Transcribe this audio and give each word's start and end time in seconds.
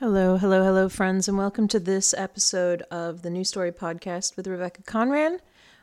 Hello, 0.00 0.36
hello, 0.36 0.62
hello, 0.62 0.88
friends, 0.88 1.26
and 1.26 1.36
welcome 1.36 1.66
to 1.66 1.80
this 1.80 2.14
episode 2.14 2.82
of 2.82 3.22
the 3.22 3.30
New 3.30 3.42
Story 3.42 3.72
Podcast 3.72 4.36
with 4.36 4.46
Rebecca 4.46 4.84
Conran. 4.84 5.40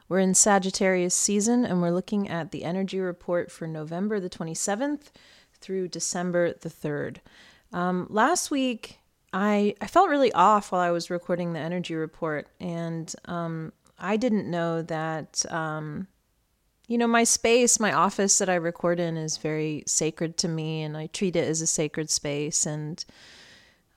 We're 0.07 0.19
in 0.19 0.33
Sagittarius 0.33 1.13
season 1.13 1.65
and 1.65 1.81
we're 1.81 1.91
looking 1.91 2.29
at 2.29 2.51
the 2.51 2.63
energy 2.63 3.01
report 3.01 3.51
for 3.51 3.67
November 3.67 4.21
the 4.21 4.29
27th 4.29 5.11
through 5.59 5.89
December 5.89 6.53
the 6.53 6.69
3rd. 6.69 7.17
Um, 7.73 8.07
last 8.09 8.49
week, 8.49 8.99
I, 9.33 9.75
I 9.81 9.87
felt 9.87 10.07
really 10.07 10.31
off 10.31 10.71
while 10.71 10.79
I 10.79 10.91
was 10.91 11.09
recording 11.09 11.51
the 11.51 11.59
energy 11.59 11.95
report, 11.95 12.47
and 12.61 13.13
um, 13.25 13.73
I 13.99 14.15
didn't 14.15 14.49
know 14.49 14.81
that, 14.83 15.45
um, 15.51 16.07
you 16.87 16.97
know, 16.97 17.07
my 17.07 17.25
space, 17.25 17.81
my 17.81 17.91
office 17.91 18.37
that 18.37 18.47
I 18.47 18.55
record 18.55 18.97
in 18.97 19.17
is 19.17 19.35
very 19.35 19.83
sacred 19.87 20.37
to 20.37 20.47
me, 20.47 20.83
and 20.83 20.95
I 20.95 21.07
treat 21.07 21.35
it 21.35 21.49
as 21.49 21.59
a 21.59 21.67
sacred 21.67 22.09
space. 22.09 22.65
And 22.65 23.03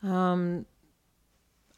um, 0.03 0.67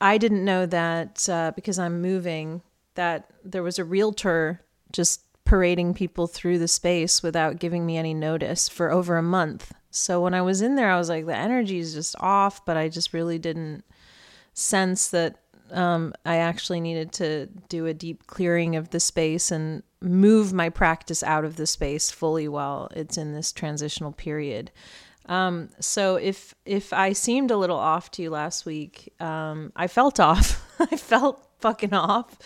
I 0.01 0.19
didn't 0.19 0.45
know 0.45 0.67
that 0.67 1.29
uh, 1.29 1.53
because 1.55 1.79
I'm 1.79 2.01
moving, 2.01 2.63
that 2.95 3.31
there 3.45 3.63
was 3.63 3.79
a 3.79 3.85
realtor 3.85 4.63
just 4.93 5.23
parading 5.45 5.95
people 5.95 6.27
through 6.27 6.59
the 6.59 6.69
space 6.69 7.23
without 7.23 7.59
giving 7.59 7.85
me 7.85 7.97
any 7.97 8.15
notice 8.15 8.69
for 8.69 8.91
over 8.91 9.17
a 9.17 9.23
month. 9.23 9.73
So 9.91 10.23
when 10.23 10.35
I 10.35 10.43
was 10.43 10.63
in 10.63 10.77
there, 10.77 10.91
I 10.91 10.99
was 10.99 11.09
like, 11.09 11.27
the 11.27 11.37
energy 11.37 11.79
is 11.79 11.95
just 11.95 12.15
off, 12.21 12.65
but 12.65 12.77
I 12.77 12.89
just 12.89 13.13
really 13.13 13.39
didn't 13.39 13.85
sense 14.55 15.09
that 15.09 15.37
um, 15.73 16.15
I 16.25 16.37
actually 16.37 16.81
needed 16.81 17.13
to 17.15 17.47
do 17.69 17.87
a 17.87 17.95
deep 17.95 18.27
clearing 18.27 18.77
of 18.77 18.91
the 18.91 19.01
space 19.01 19.51
and 19.51 19.83
move 20.01 20.53
my 20.53 20.69
practice 20.69 21.23
out 21.23 21.45
of 21.45 21.57
the 21.57 21.67
space 21.67 22.11
fully 22.11 22.49
while 22.49 22.89
it's 22.95 23.19
in 23.19 23.33
this 23.33 23.53
transitional 23.53 24.13
period. 24.13 24.71
Um, 25.31 25.71
so 25.79 26.17
if 26.17 26.55
if 26.67 26.93
I 26.93 27.13
seemed 27.13 27.53
a 27.53 27.57
little 27.57 27.79
off 27.79 28.11
to 28.13 28.23
you 28.23 28.31
last 28.31 28.67
week, 28.67 29.15
um, 29.21 29.73
I 29.77 29.87
felt 29.87 30.19
off. 30.21 30.67
I 30.81 30.97
felt 30.97 31.47
fucking 31.61 31.95
off, 31.95 32.37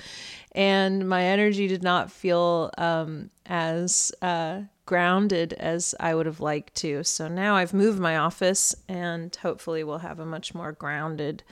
and 0.52 1.08
my 1.08 1.24
energy 1.24 1.66
did 1.66 1.82
not 1.82 2.12
feel 2.12 2.70
um, 2.76 3.30
as 3.46 4.12
uh, 4.20 4.60
grounded 4.84 5.54
as 5.54 5.94
I 5.98 6.14
would 6.14 6.26
have 6.26 6.40
liked 6.40 6.74
to. 6.76 7.02
So 7.04 7.26
now 7.26 7.56
I've 7.56 7.72
moved 7.72 7.98
my 7.98 8.18
office, 8.18 8.74
and 8.86 9.34
hopefully 9.34 9.82
we'll 9.82 9.98
have 9.98 10.20
a 10.20 10.26
much 10.26 10.54
more 10.54 10.72
grounded 10.72 11.42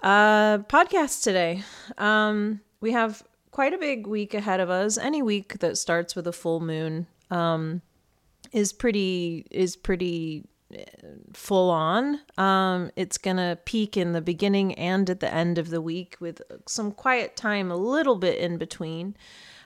uh, 0.00 0.58
podcast 0.58 1.24
today. 1.24 1.64
Um, 1.98 2.60
we 2.80 2.92
have 2.92 3.24
quite 3.50 3.74
a 3.74 3.78
big 3.78 4.06
week 4.06 4.34
ahead 4.34 4.60
of 4.60 4.70
us. 4.70 4.96
Any 4.96 5.22
week 5.22 5.58
that 5.58 5.76
starts 5.76 6.14
with 6.14 6.28
a 6.28 6.32
full 6.32 6.60
moon. 6.60 7.08
Um, 7.32 7.82
is 8.52 8.72
pretty 8.72 9.46
is 9.50 9.76
pretty 9.76 10.44
uh, 10.74 10.82
full 11.32 11.70
on. 11.70 12.20
Um, 12.36 12.90
it's 12.96 13.18
gonna 13.18 13.58
peak 13.64 13.96
in 13.96 14.12
the 14.12 14.20
beginning 14.20 14.74
and 14.74 15.08
at 15.08 15.20
the 15.20 15.32
end 15.32 15.58
of 15.58 15.70
the 15.70 15.80
week 15.80 16.16
with 16.20 16.42
some 16.66 16.92
quiet 16.92 17.36
time 17.36 17.70
a 17.70 17.76
little 17.76 18.16
bit 18.16 18.38
in 18.38 18.58
between. 18.58 19.16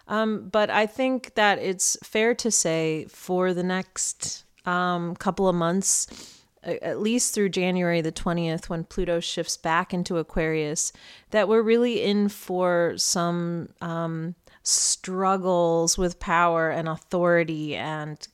Um, 0.07 0.49
but 0.51 0.71
I 0.71 0.87
think 0.87 1.35
that 1.35 1.59
it's 1.59 1.97
fair 2.03 2.35
to 2.35 2.51
say 2.51 3.07
for 3.09 3.55
the 3.55 3.63
next 3.63 4.45
um, 4.67 5.17
couple 5.17 5.49
of 5.49 5.55
months, 5.55 6.43
at 6.63 7.01
least 7.01 7.35
through 7.35 7.51
January 7.51 8.01
the 8.01 8.13
20th, 8.13 8.69
when 8.69 8.85
Pluto 8.85 9.21
shifts 9.21 9.57
back 9.57 9.95
into 9.95 10.19
Aquarius, 10.19 10.93
that 11.31 11.49
we're 11.49 11.63
really 11.63 12.03
in 12.03 12.29
for 12.29 12.95
some 12.97 13.71
um, 13.81 14.35
struggles 14.63 15.99
with 15.99 16.21
power 16.21 16.71
and 16.71 16.89
authority 16.89 17.77
and 17.77 18.29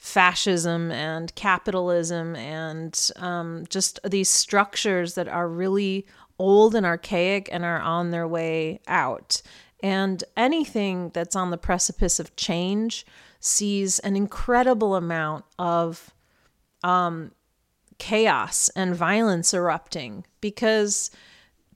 fascism 0.00 0.90
and 0.90 1.32
capitalism 1.34 2.34
and 2.34 3.10
um, 3.16 3.64
just 3.68 4.00
these 4.02 4.30
structures 4.30 5.14
that 5.14 5.28
are 5.28 5.46
really 5.46 6.06
old 6.38 6.74
and 6.74 6.86
archaic 6.86 7.50
and 7.52 7.66
are 7.66 7.78
on 7.78 8.10
their 8.10 8.26
way 8.26 8.80
out. 8.88 9.42
And 9.82 10.24
anything 10.38 11.10
that's 11.10 11.36
on 11.36 11.50
the 11.50 11.58
precipice 11.58 12.18
of 12.18 12.34
change 12.34 13.04
sees 13.40 13.98
an 13.98 14.16
incredible 14.16 14.94
amount 14.96 15.44
of 15.58 16.14
um, 16.82 17.32
chaos 17.98 18.70
and 18.74 18.96
violence 18.96 19.52
erupting 19.52 20.24
because 20.40 21.10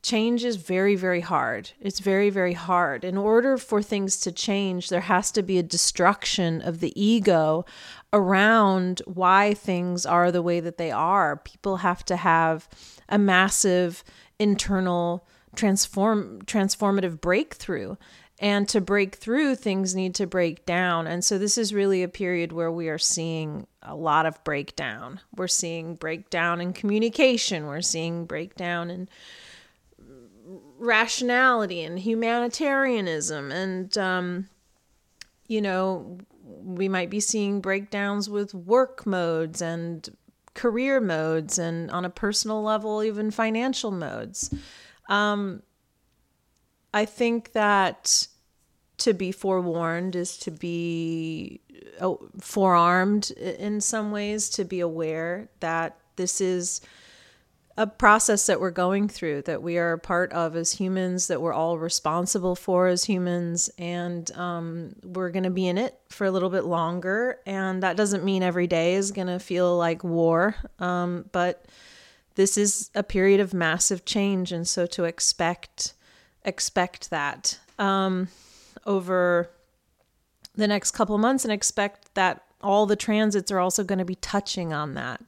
change 0.04 0.44
is 0.44 0.56
very, 0.56 0.94
very 0.94 1.22
hard. 1.22 1.70
It's 1.80 1.98
very, 1.98 2.28
very 2.28 2.52
hard. 2.52 3.04
In 3.04 3.16
order 3.16 3.56
for 3.56 3.82
things 3.82 4.18
to 4.20 4.30
change, 4.30 4.90
there 4.90 5.00
has 5.00 5.32
to 5.32 5.42
be 5.42 5.58
a 5.58 5.62
destruction 5.62 6.60
of 6.60 6.80
the 6.80 6.92
ego 7.00 7.64
around 8.12 9.00
why 9.06 9.54
things 9.54 10.04
are 10.04 10.30
the 10.30 10.42
way 10.42 10.60
that 10.60 10.76
they 10.76 10.90
are. 10.90 11.38
People 11.38 11.78
have 11.78 12.04
to 12.04 12.16
have 12.16 12.68
a 13.08 13.18
massive 13.18 14.04
internal 14.38 15.26
transform 15.56 16.42
transformative 16.42 17.20
breakthrough 17.20 17.96
and 18.40 18.68
to 18.68 18.80
break 18.80 19.14
through 19.14 19.54
things 19.54 19.94
need 19.94 20.12
to 20.16 20.26
break 20.26 20.66
down 20.66 21.06
and 21.06 21.24
so 21.24 21.38
this 21.38 21.56
is 21.56 21.72
really 21.72 22.02
a 22.02 22.08
period 22.08 22.50
where 22.50 22.72
we 22.72 22.88
are 22.88 22.98
seeing 22.98 23.64
a 23.80 23.94
lot 23.94 24.26
of 24.26 24.42
breakdown 24.42 25.20
we're 25.36 25.46
seeing 25.46 25.94
breakdown 25.94 26.60
in 26.60 26.72
communication 26.72 27.66
we're 27.66 27.80
seeing 27.80 28.26
breakdown 28.26 28.90
in 28.90 29.08
rationality 30.78 31.82
and 31.82 31.98
humanitarianism 31.98 33.52
and 33.52 33.96
um, 33.98 34.48
you 35.46 35.60
know 35.60 36.18
we 36.42 36.88
might 36.88 37.10
be 37.10 37.20
seeing 37.20 37.60
breakdowns 37.60 38.28
with 38.28 38.54
work 38.54 39.06
modes 39.06 39.62
and 39.62 40.14
career 40.54 41.00
modes 41.00 41.58
and 41.58 41.90
on 41.90 42.04
a 42.04 42.10
personal 42.10 42.62
level 42.62 43.02
even 43.02 43.30
financial 43.30 43.90
modes. 43.90 44.52
Um, 45.08 45.62
i 46.94 47.04
think 47.04 47.52
that 47.52 48.26
to 48.96 49.12
be 49.12 49.32
forewarned 49.32 50.16
is 50.16 50.36
to 50.38 50.50
be 50.50 51.60
uh, 52.00 52.14
forearmed 52.40 53.30
in 53.32 53.80
some 53.80 54.10
ways 54.10 54.48
to 54.50 54.64
be 54.64 54.80
aware 54.80 55.48
that 55.60 55.98
this 56.16 56.40
is 56.40 56.80
a 57.76 57.86
process 57.86 58.46
that 58.46 58.60
we're 58.60 58.70
going 58.70 59.08
through 59.08 59.42
that 59.42 59.62
we 59.62 59.78
are 59.78 59.92
a 59.92 59.98
part 59.98 60.32
of 60.32 60.54
as 60.54 60.72
humans 60.72 61.26
that 61.26 61.40
we're 61.40 61.52
all 61.52 61.76
responsible 61.76 62.54
for 62.54 62.86
as 62.86 63.04
humans 63.04 63.68
and 63.78 64.30
um, 64.36 64.94
we're 65.02 65.30
going 65.30 65.42
to 65.44 65.50
be 65.50 65.66
in 65.66 65.76
it 65.76 65.98
for 66.08 66.24
a 66.24 66.30
little 66.30 66.50
bit 66.50 66.64
longer. 66.64 67.40
And 67.46 67.82
that 67.82 67.96
doesn't 67.96 68.24
mean 68.24 68.44
every 68.44 68.68
day 68.68 68.94
is 68.94 69.10
going 69.10 69.26
to 69.26 69.40
feel 69.40 69.76
like 69.76 70.04
war 70.04 70.54
um, 70.78 71.24
but 71.32 71.66
this 72.36 72.56
is 72.56 72.90
a 72.94 73.02
period 73.02 73.40
of 73.40 73.52
massive 73.52 74.04
change 74.04 74.52
and 74.52 74.66
so 74.66 74.86
to 74.86 75.04
expect 75.04 75.94
expect 76.44 77.10
that 77.10 77.58
um, 77.78 78.28
over 78.86 79.50
the 80.54 80.68
next 80.68 80.92
couple 80.92 81.16
months 81.18 81.44
and 81.44 81.52
expect 81.52 82.14
that 82.14 82.44
all 82.62 82.86
the 82.86 82.96
transits 82.96 83.50
are 83.50 83.58
also 83.58 83.82
going 83.82 83.98
to 83.98 84.04
be 84.04 84.14
touching 84.16 84.72
on 84.72 84.94
that 84.94 85.20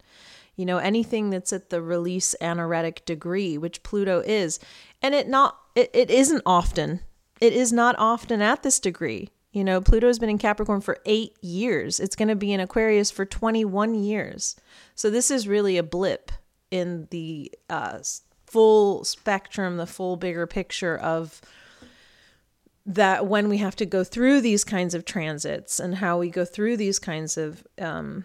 you 0.56 0.66
know 0.66 0.78
anything 0.78 1.30
that's 1.30 1.52
at 1.52 1.70
the 1.70 1.82
release 1.82 2.34
anaretic 2.34 3.04
degree 3.04 3.56
which 3.58 3.82
pluto 3.82 4.22
is. 4.26 4.58
And 5.02 5.14
it 5.14 5.28
not 5.28 5.58
it, 5.74 5.90
it 5.94 6.10
isn't 6.10 6.42
often. 6.44 7.00
It 7.40 7.52
is 7.52 7.72
not 7.72 7.96
often 7.98 8.40
at 8.40 8.62
this 8.62 8.80
degree. 8.80 9.30
You 9.52 9.64
know 9.64 9.80
pluto's 9.80 10.18
been 10.18 10.30
in 10.30 10.38
capricorn 10.38 10.80
for 10.80 10.98
eight 11.06 11.36
years. 11.42 12.00
It's 12.00 12.16
going 12.16 12.28
to 12.28 12.36
be 12.36 12.52
in 12.52 12.60
aquarius 12.60 13.10
for 13.10 13.24
21 13.24 13.94
years. 13.94 14.56
So 14.94 15.10
this 15.10 15.30
is 15.30 15.46
really 15.46 15.76
a 15.76 15.82
blip 15.82 16.32
in 16.70 17.06
the 17.10 17.52
uh, 17.70 17.98
full 18.46 19.04
spectrum 19.04 19.76
the 19.76 19.86
full 19.86 20.16
bigger 20.16 20.46
picture 20.46 20.96
of 20.96 21.40
that 22.86 23.26
when 23.26 23.48
we 23.48 23.58
have 23.58 23.74
to 23.76 23.84
go 23.84 24.04
through 24.04 24.40
these 24.40 24.62
kinds 24.62 24.94
of 24.94 25.04
transits 25.04 25.80
and 25.80 25.96
how 25.96 26.18
we 26.18 26.30
go 26.30 26.44
through 26.44 26.76
these 26.76 27.00
kinds 27.00 27.36
of 27.36 27.66
um, 27.80 28.24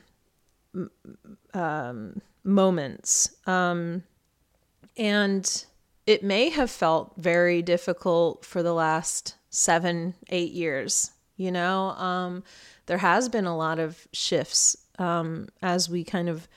um, 1.53 2.21
moments. 2.43 3.35
Um, 3.45 4.03
and 4.97 5.66
it 6.05 6.23
may 6.23 6.49
have 6.49 6.72
felt 6.72 7.13
very 7.17 7.61
difficult 7.61 8.46
for 8.46 8.63
the 8.63 8.73
last 8.73 9.35
seven, 9.49 10.16
eight 10.29 10.51
years. 10.51 11.11
You 11.37 11.51
know, 11.51 11.90
um, 11.91 12.43
there 12.85 12.97
has 12.97 13.29
been 13.29 13.46
a 13.46 13.57
lot 13.57 13.79
of 13.79 14.07
shifts 14.11 14.78
um, 14.99 15.47
as 15.61 15.90
we 15.90 16.03
kind 16.03 16.29
of 16.29 16.47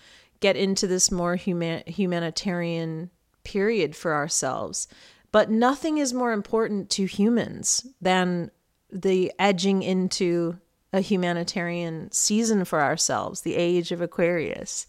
get 0.40 0.56
into 0.56 0.86
this 0.86 1.10
more 1.10 1.36
human- 1.36 1.84
humanitarian 1.86 3.10
period 3.44 3.96
for 3.96 4.14
ourselves. 4.14 4.88
But 5.32 5.50
nothing 5.50 5.98
is 5.98 6.12
more 6.12 6.32
important 6.32 6.90
to 6.90 7.06
humans 7.06 7.86
than 8.00 8.50
the 8.90 9.32
edging 9.38 9.82
into 9.82 10.58
a 10.94 11.00
humanitarian 11.00 12.10
season 12.12 12.64
for 12.64 12.80
ourselves, 12.80 13.40
the 13.40 13.56
age 13.56 13.92
of 13.92 14.00
Aquarius. 14.00 14.86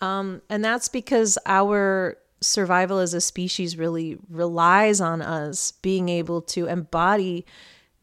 Um, 0.00 0.40
and 0.48 0.64
that's 0.64 0.88
because 0.88 1.38
our 1.46 2.16
survival 2.40 2.98
as 2.98 3.14
a 3.14 3.20
species 3.20 3.76
really 3.76 4.18
relies 4.28 5.00
on 5.00 5.20
us 5.22 5.72
being 5.82 6.08
able 6.08 6.42
to 6.42 6.66
embody 6.66 7.44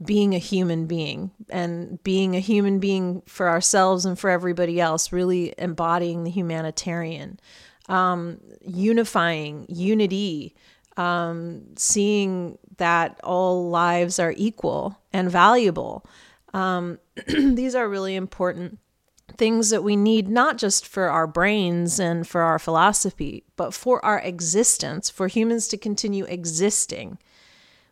being 0.06 0.34
a 0.34 0.40
human 0.40 0.86
being 0.86 1.32
and 1.50 2.02
being 2.04 2.36
a 2.36 2.40
human 2.40 2.80
being 2.80 3.22
for 3.26 3.50
ourselves 3.50 4.06
and 4.06 4.18
for 4.18 4.30
everybody 4.30 4.80
else, 4.80 5.12
really 5.12 5.54
embodying 5.58 6.24
the 6.24 6.32
humanitarian. 6.32 7.40
um, 7.90 8.40
unifying, 8.62 9.66
unity, 9.68 10.56
um, 10.96 11.64
seeing 11.76 12.58
that 12.78 13.20
all 13.24 13.70
lives 13.70 14.20
are 14.20 14.34
equal 14.38 14.98
and 15.12 15.30
valuable. 15.30 16.06
Um, 16.54 17.00
these 17.28 17.76
are 17.76 17.88
really 17.88 18.16
important 18.16 18.80
things 19.38 19.70
that 19.70 19.84
we 19.84 19.96
need 19.96 20.28
not 20.28 20.58
just 20.58 20.88
for 20.88 21.10
our 21.10 21.28
brains 21.28 22.00
and 22.00 22.28
for 22.28 22.42
our 22.42 22.60
philosophy, 22.60 23.44
but 23.56 23.74
for 23.74 24.04
our 24.04 24.20
existence, 24.20 25.10
for 25.10 25.28
humans 25.28 25.68
to 25.68 25.78
continue 25.78 26.26
existing. 26.26 27.18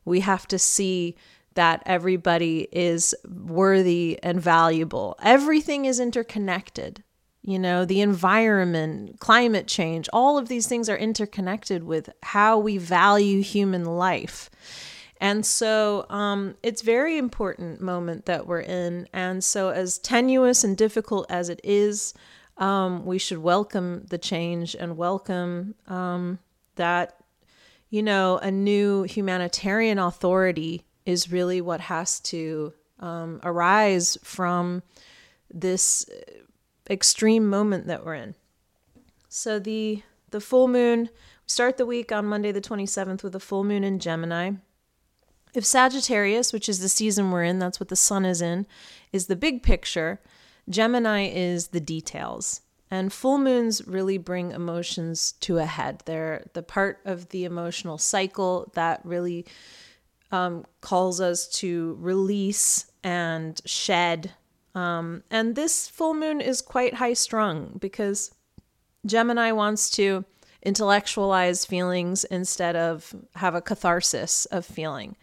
We 0.06 0.22
have 0.22 0.48
to 0.48 0.60
see 0.60 1.16
that 1.54 1.82
everybody 1.86 2.68
is 2.72 3.16
worthy 3.28 4.20
and 4.22 4.40
valuable. 4.40 5.16
Everything 5.24 5.86
is 5.86 6.00
interconnected. 6.00 7.04
You 7.42 7.60
know, 7.60 7.86
the 7.86 8.02
environment, 8.02 9.20
climate 9.20 9.68
change, 9.68 10.10
all 10.12 10.38
of 10.38 10.50
these 10.50 10.68
things 10.68 10.90
are 10.90 10.98
interconnected 10.98 11.84
with 11.84 12.10
how 12.22 12.60
we 12.60 12.78
value 12.78 13.42
human 13.42 13.86
life. 13.86 14.50
And 15.20 15.46
so 15.46 16.06
um, 16.10 16.56
it's 16.62 16.82
very 16.82 17.18
important 17.18 17.82
moment 17.82 18.26
that 18.26 18.48
we're 18.48 18.62
in. 18.62 19.08
And 19.14 19.44
so 19.44 19.70
as 19.70 19.98
tenuous 19.98 20.64
and 20.64 20.78
difficult 20.78 21.26
as 21.30 21.50
it 21.50 21.60
is, 21.64 22.14
um, 22.58 23.06
we 23.06 23.18
should 23.18 23.40
welcome 23.40 24.06
the 24.10 24.18
change 24.18 24.76
and 24.76 24.98
welcome 24.98 25.76
um, 25.88 26.40
that, 26.76 27.18
you 27.90 28.04
know, 28.04 28.38
a 28.38 28.52
new 28.52 29.04
humanitarian 29.04 30.00
authority 30.00 30.84
is 31.06 31.32
really 31.32 31.62
what 31.62 31.80
has 31.82 32.20
to 32.20 32.74
um, 33.00 33.40
arise 33.44 34.18
from 34.24 34.84
this 35.54 36.10
extreme 36.90 37.48
moment 37.48 37.88
that 37.88 38.06
we're 38.06 38.16
in. 38.16 38.36
So 39.30 39.60
the 39.60 40.04
the 40.30 40.42
full 40.42 40.68
moon, 40.68 41.10
start 41.46 41.78
the 41.78 41.86
week 41.86 42.12
on 42.12 42.26
Monday 42.26 42.52
the 42.52 42.60
27th 42.60 43.24
with 43.24 43.34
a 43.34 43.40
full 43.40 43.64
moon 43.64 43.84
in 43.84 44.00
Gemini. 44.00 44.52
If 45.58 45.66
Sagittarius, 45.66 46.54
which 46.54 46.70
is 46.70 46.82
the 46.82 46.88
season 46.88 47.32
we're 47.32 47.44
in, 47.44 47.58
that's 47.58 47.80
what 47.80 47.90
the 47.90 47.96
sun 47.96 48.26
is 48.26 48.44
in, 48.44 48.68
is 49.12 49.26
the 49.26 49.36
big 49.36 49.64
picture, 49.64 50.22
Gemini 50.70 51.30
is 51.30 51.70
the 51.70 51.80
details. 51.80 52.62
And 52.92 53.12
full 53.12 53.40
moons 53.40 53.82
really 53.88 54.20
bring 54.20 54.52
emotions 54.52 55.32
to 55.40 55.58
a 55.58 55.66
head. 55.66 56.04
They're 56.06 56.46
the 56.54 56.62
part 56.62 57.00
of 57.06 57.30
the 57.30 57.44
emotional 57.44 57.98
cycle 57.98 58.72
that 58.76 59.02
really 59.04 59.48
um, 60.32 60.64
calls 60.82 61.20
us 61.20 61.48
to 61.54 61.98
release 62.00 62.92
and 63.04 63.60
shed. 63.66 64.34
Um, 64.76 65.24
and 65.32 65.56
this 65.56 65.88
full 65.88 66.14
moon 66.14 66.40
is 66.40 66.62
quite 66.62 66.94
high 66.94 67.14
strung 67.14 67.78
because 67.80 68.32
Gemini 69.08 69.54
wants 69.54 69.90
to 69.92 70.24
intellectualize 70.68 71.64
feelings 71.64 72.26
instead 72.26 72.76
of 72.76 73.16
have 73.36 73.56
a 73.56 73.62
catharsis 73.62 74.46
of 74.48 74.66
feeling. 74.66 75.16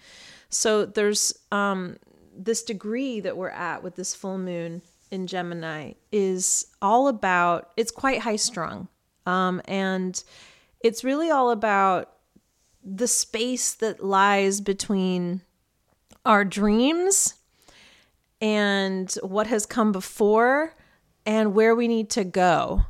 So 0.48 0.86
there's 0.86 1.38
um, 1.52 1.98
this 2.34 2.62
degree 2.62 3.20
that 3.20 3.36
we're 3.36 3.50
at 3.50 3.82
with 3.82 3.94
this 3.94 4.14
full 4.14 4.38
moon 4.38 4.80
in 5.10 5.26
Gemini 5.26 5.92
is 6.10 6.68
all 6.80 7.08
about, 7.08 7.72
it's 7.76 7.90
quite 7.90 8.20
high 8.20 8.36
strung. 8.36 8.88
Um, 9.26 9.60
and 9.66 10.24
it's 10.80 11.04
really 11.04 11.30
all 11.30 11.50
about 11.50 12.10
the 12.82 13.06
space 13.06 13.74
that 13.74 14.02
lies 14.02 14.62
between 14.62 15.42
our 16.24 16.46
dreams 16.46 17.34
and 18.40 19.12
what 19.22 19.46
has 19.48 19.66
come 19.66 19.92
before 19.92 20.74
and 21.26 21.54
where 21.54 21.74
we 21.74 21.86
need 21.86 22.08
to 22.10 22.24
go 22.24 22.86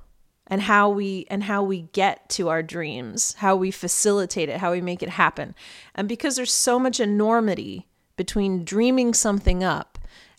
and 0.55 0.63
how 0.63 0.89
we 0.89 1.27
and 1.31 1.43
how 1.43 1.65
we 1.65 1.81
get 1.93 2.29
to 2.29 2.49
our 2.49 2.63
dreams, 2.63 3.35
how 3.39 3.57
we 3.57 3.73
facilitate 3.73 4.49
it, 4.49 4.59
how 4.59 4.71
we 4.71 4.81
make 4.81 5.03
it 5.03 5.09
happen. 5.09 5.53
And 5.97 6.09
because 6.09 6.37
there's 6.37 6.53
so 6.53 6.79
much 6.79 7.01
enormity 7.01 7.89
between 8.17 8.65
dreaming 8.65 9.15
something 9.15 9.65
up 9.65 9.99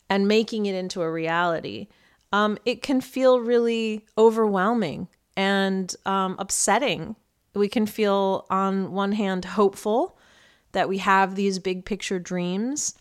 and 0.10 0.26
making 0.26 0.68
it 0.68 0.74
into 0.74 1.02
a 1.02 1.12
reality, 1.12 1.90
um, 2.32 2.58
it 2.64 2.82
can 2.82 3.02
feel 3.02 3.42
really 3.42 4.06
overwhelming 4.18 5.10
and 5.36 5.94
um, 6.06 6.38
upsetting. 6.40 7.18
We 7.54 7.68
can 7.68 7.86
feel, 7.86 8.46
on 8.50 8.94
one 8.94 9.12
hand, 9.12 9.44
hopeful 9.44 10.18
that 10.72 10.88
we 10.88 11.00
have 11.00 11.36
these 11.36 11.60
big 11.60 11.84
picture 11.84 12.20
dreams. 12.20 12.96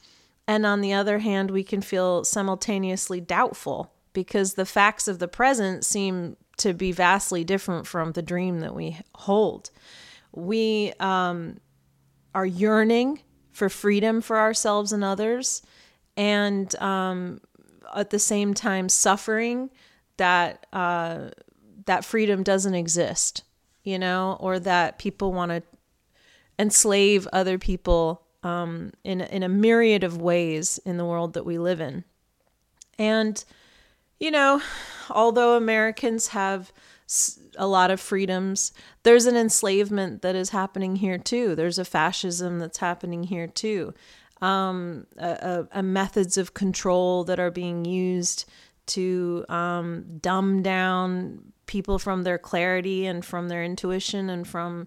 And 0.49 0.67
on 0.67 0.81
the 0.81 0.93
other 0.93 1.21
hand, 1.21 1.53
we 1.53 1.63
can 1.63 1.81
feel 1.81 2.25
simultaneously 2.25 3.21
doubtful 3.21 3.93
because 4.13 4.55
the 4.55 4.67
facts 4.67 5.07
of 5.07 5.21
the 5.21 5.29
present 5.29 5.85
seem 5.85 6.37
to 6.59 6.73
be 6.73 6.93
vastly 6.93 7.45
different 7.45 7.87
from 7.87 8.13
the 8.13 8.23
dream 8.23 8.61
that 8.61 8.75
we 8.75 8.99
hold. 9.15 9.71
We 10.33 10.93
um, 11.01 11.59
are 12.35 12.47
yearning 12.47 13.21
for 13.53 13.69
freedom 13.69 14.21
for 14.21 14.39
ourselves 14.39 14.93
and 14.93 15.05
others, 15.05 15.63
and 16.17 16.75
um, 16.77 17.41
at 17.95 18.11
the 18.11 18.19
same 18.19 18.55
time 18.55 18.89
suffering 18.89 19.71
that 20.17 20.67
uh, 20.73 21.31
that 21.87 22.05
freedom 22.05 22.43
doesn't 22.43 22.75
exist, 22.75 23.45
you 23.83 23.99
know, 23.99 24.37
or 24.41 24.59
that 24.59 24.99
people 24.99 25.33
want 25.33 25.51
to 25.51 25.63
enslave 26.59 27.29
other 27.33 27.59
people 27.59 28.23
um, 28.43 28.93
in 29.05 29.21
in 29.21 29.43
a 29.43 29.49
myriad 29.49 30.05
of 30.05 30.21
ways 30.21 30.79
in 30.85 30.97
the 30.97 31.05
world 31.05 31.35
that 31.35 31.47
we 31.47 31.59
live 31.59 31.81
in, 31.81 32.05
and 32.99 33.45
you 34.19 34.31
know, 34.31 34.63
although 35.11 35.57
Americans 35.57 36.29
have 36.29 36.73
a 37.57 37.67
lot 37.67 37.91
of 37.91 38.01
freedoms, 38.01 38.73
there's 39.03 39.27
an 39.27 39.37
enslavement 39.37 40.23
that 40.23 40.35
is 40.35 40.51
happening 40.51 40.97
here 40.97 41.19
too. 41.19 41.55
There's 41.55 41.79
a 41.79 41.85
fascism 41.85 42.59
that's 42.59 42.79
happening 42.79 43.25
here 43.25 43.47
too. 43.47 43.95
Um, 44.41 45.07
a, 45.17 45.29
a, 45.73 45.79
a 45.79 45.83
methods 45.83 46.37
of 46.37 46.55
control 46.55 47.25
that 47.25 47.39
are 47.39 47.51
being 47.51 47.85
used 47.85 48.45
to 48.87 49.45
um, 49.49 50.19
dumb 50.21 50.63
down 50.63 51.53
people 51.67 51.99
from 51.99 52.25
their 52.25 52.39
clarity 52.39 53.07
and 53.07 53.25
from 53.25 53.49
their 53.49 53.65
intuition 53.65 54.29
and 54.29 54.47
from 54.47 54.87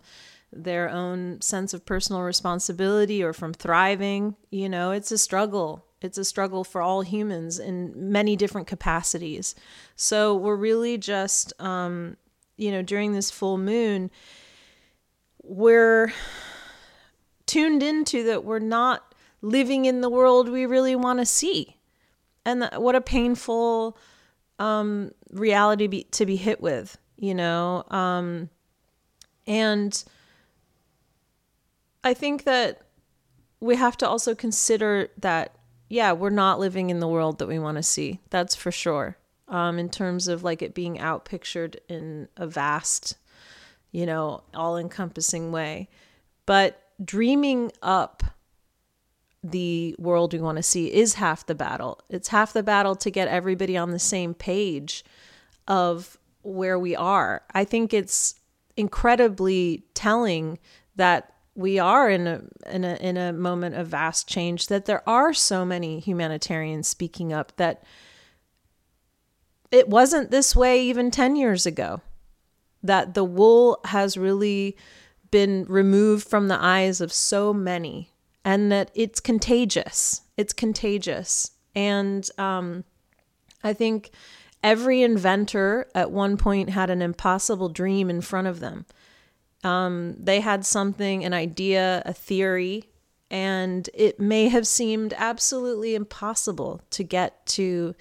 their 0.52 0.90
own 0.90 1.42
sense 1.42 1.74
of 1.74 1.86
personal 1.86 2.22
responsibility 2.22 3.24
or 3.24 3.34
from 3.34 3.54
thriving. 3.54 4.36
You 4.52 4.70
know, 4.70 4.92
it's 4.92 5.12
a 5.12 5.18
struggle 5.18 5.87
it's 6.02 6.18
a 6.18 6.26
struggle 6.26 6.64
for 6.64 6.82
all 6.82 7.02
humans 7.02 7.60
in 7.60 8.12
many 8.12 8.36
different 8.36 8.68
capacities. 8.68 9.56
So 9.96 10.36
we're 10.36 10.56
really 10.56 10.98
just, 10.98 11.54
um, 11.60 12.18
you 12.56 12.72
know, 12.72 12.82
during 12.82 13.14
this 13.14 13.32
full 13.32 13.58
moon, 13.58 14.12
we're 15.44 16.14
tuned 17.46 17.82
into 17.82 18.24
that 18.26 18.44
we're 18.44 18.60
not 18.60 19.16
living 19.42 19.86
in 19.86 20.02
the 20.02 20.10
world 20.10 20.50
we 20.50 20.66
really 20.66 20.96
want 20.96 21.20
to 21.20 21.26
see. 21.26 21.78
And 22.46 22.62
that, 22.62 22.82
what 22.82 22.96
a 22.96 23.02
painful 23.02 23.98
um, 24.60 25.12
reality 25.32 25.88
be, 25.88 26.04
to 26.04 26.26
be 26.26 26.36
hit 26.36 26.62
with, 26.62 26.98
you 27.18 27.34
know? 27.34 27.84
Um, 27.90 28.50
and 29.46 30.04
I 32.04 32.14
think 32.14 32.44
that 32.44 32.82
we 33.60 33.76
have 33.76 33.98
to 33.98 34.08
also 34.08 34.36
consider 34.36 35.10
that 35.18 35.57
yeah, 35.90 36.12
we're 36.12 36.30
not 36.30 36.60
living 36.60 36.90
in 36.90 37.00
the 37.00 37.08
world 37.08 37.40
that 37.40 37.48
we 37.48 37.60
want 37.60 37.78
to 37.78 37.84
see. 37.84 38.20
That's 38.30 38.56
for 38.56 38.72
sure. 38.72 39.18
Um, 39.48 39.80
in 39.80 39.90
terms 39.90 40.28
of 40.28 40.44
like 40.44 40.62
it 40.62 40.74
being 40.74 41.00
out 41.00 41.24
pictured 41.24 41.80
in 41.88 42.28
a 42.36 42.46
vast, 42.46 43.18
you 43.92 44.06
know, 44.06 44.44
all 44.54 44.78
encompassing 44.78 45.52
way. 45.52 45.88
But 46.46 46.82
dreaming 47.04 47.72
up 47.82 48.24
the 49.44 49.96
world 49.98 50.34
we 50.34 50.40
want 50.40 50.58
to 50.58 50.64
see 50.64 50.94
is 50.94 51.14
half 51.16 51.46
the 51.46 51.56
battle. 51.56 52.02
It's 52.10 52.28
half 52.30 52.52
the 52.52 52.64
battle 52.64 52.96
to 52.96 53.10
get 53.10 53.30
everybody 53.30 53.78
on 53.78 53.92
the 53.92 54.00
same 54.00 54.34
page 54.34 55.06
of 55.68 56.18
where 56.42 56.78
we 56.78 56.96
are. 56.96 57.44
I 57.54 57.64
think 57.64 57.94
it's 57.94 58.36
incredibly 58.76 59.86
telling 59.94 60.60
that 60.96 61.34
we 61.58 61.80
are 61.80 62.10
in 62.10 62.28
a 62.28 62.42
in 62.72 62.86
a 62.86 62.96
in 63.02 63.18
a 63.18 63.34
moment 63.34 63.76
of 63.76 63.88
vast 63.88 64.30
change 64.30 64.68
that 64.68 64.86
there 64.86 65.08
are 65.10 65.34
so 65.34 65.66
many 65.66 66.00
humanitarians 66.00 66.88
speaking 66.88 67.34
up 67.34 67.52
that 67.58 67.84
it 69.72 69.90
wasn't 69.90 70.30
this 70.32 70.56
way 70.56 70.82
even 70.82 71.12
10 71.12 71.36
years 71.36 71.66
ago 71.66 72.00
that 72.84 73.16
the 73.16 73.24
wool 73.24 73.80
has 73.86 74.16
really 74.16 74.78
been 75.32 75.66
removed 75.68 76.28
from 76.28 76.48
the 76.48 76.64
eyes 76.64 77.02
of 77.02 77.12
so 77.12 77.52
many 77.52 78.12
and 78.46 78.72
that 78.72 78.92
it's 78.94 79.20
contagious. 79.20 80.22
It's 80.38 80.54
contagious. 80.54 81.52
And 81.76 82.30
um, 82.38 82.84
i 83.64 83.74
think 83.74 84.12
every 84.64 85.02
inventor 85.02 85.88
at 85.96 86.12
one 86.12 86.38
point 86.38 86.70
had 86.70 86.92
an 86.92 87.02
impossible 87.02 87.70
dream 87.70 88.10
in 88.10 88.22
front 88.22 88.48
of 88.48 88.60
them 88.60 88.86
um, 89.64 90.16
they 90.18 90.40
had 90.40 90.66
something, 90.66 91.26
an 91.26 91.34
idea, 91.34 92.02
a 92.06 92.14
theory, 92.14 92.84
and 93.30 93.90
it 93.94 94.20
may 94.20 94.48
have 94.48 94.66
seemed 94.66 95.14
absolutely 95.18 95.96
impossible 95.96 96.82
to 96.92 97.04
get 97.04 97.46
to 97.48 97.96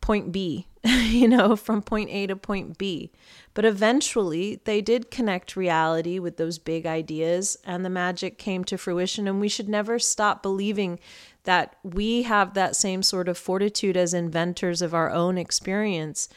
point 0.00 0.32
B 0.32 0.68
you 0.84 1.28
know, 1.28 1.56
from 1.56 1.82
point 1.82 2.10
A 2.10 2.26
to 2.26 2.36
point 2.36 2.78
B. 2.78 3.10
But 3.54 3.64
eventually, 3.64 4.60
they 4.64 4.80
did 4.80 5.10
connect 5.10 5.56
reality 5.56 6.18
with 6.18 6.36
those 6.36 6.58
big 6.58 6.86
ideas, 6.86 7.56
and 7.64 7.84
the 7.84 7.90
magic 7.90 8.38
came 8.38 8.64
to 8.64 8.78
fruition. 8.78 9.26
And 9.26 9.40
we 9.40 9.48
should 9.48 9.68
never 9.68 9.98
stop 9.98 10.42
believing 10.42 11.00
that 11.44 11.76
we 11.82 12.22
have 12.22 12.54
that 12.54 12.76
same 12.76 13.02
sort 13.02 13.28
of 13.28 13.36
fortitude 13.36 13.96
as 13.96 14.14
inventors 14.14 14.82
of 14.82 14.94
our 14.94 15.10
own 15.10 15.36
experience 15.36 16.28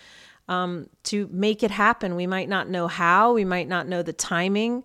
um, 0.47 0.89
to 1.03 1.29
make 1.31 1.63
it 1.63 1.71
happen. 1.71 2.15
We 2.15 2.27
might 2.27 2.49
not 2.49 2.69
know 2.69 2.87
how, 2.87 3.33
we 3.33 3.45
might 3.45 3.67
not 3.67 3.87
know 3.87 4.03
the 4.03 4.13
timing, 4.13 4.83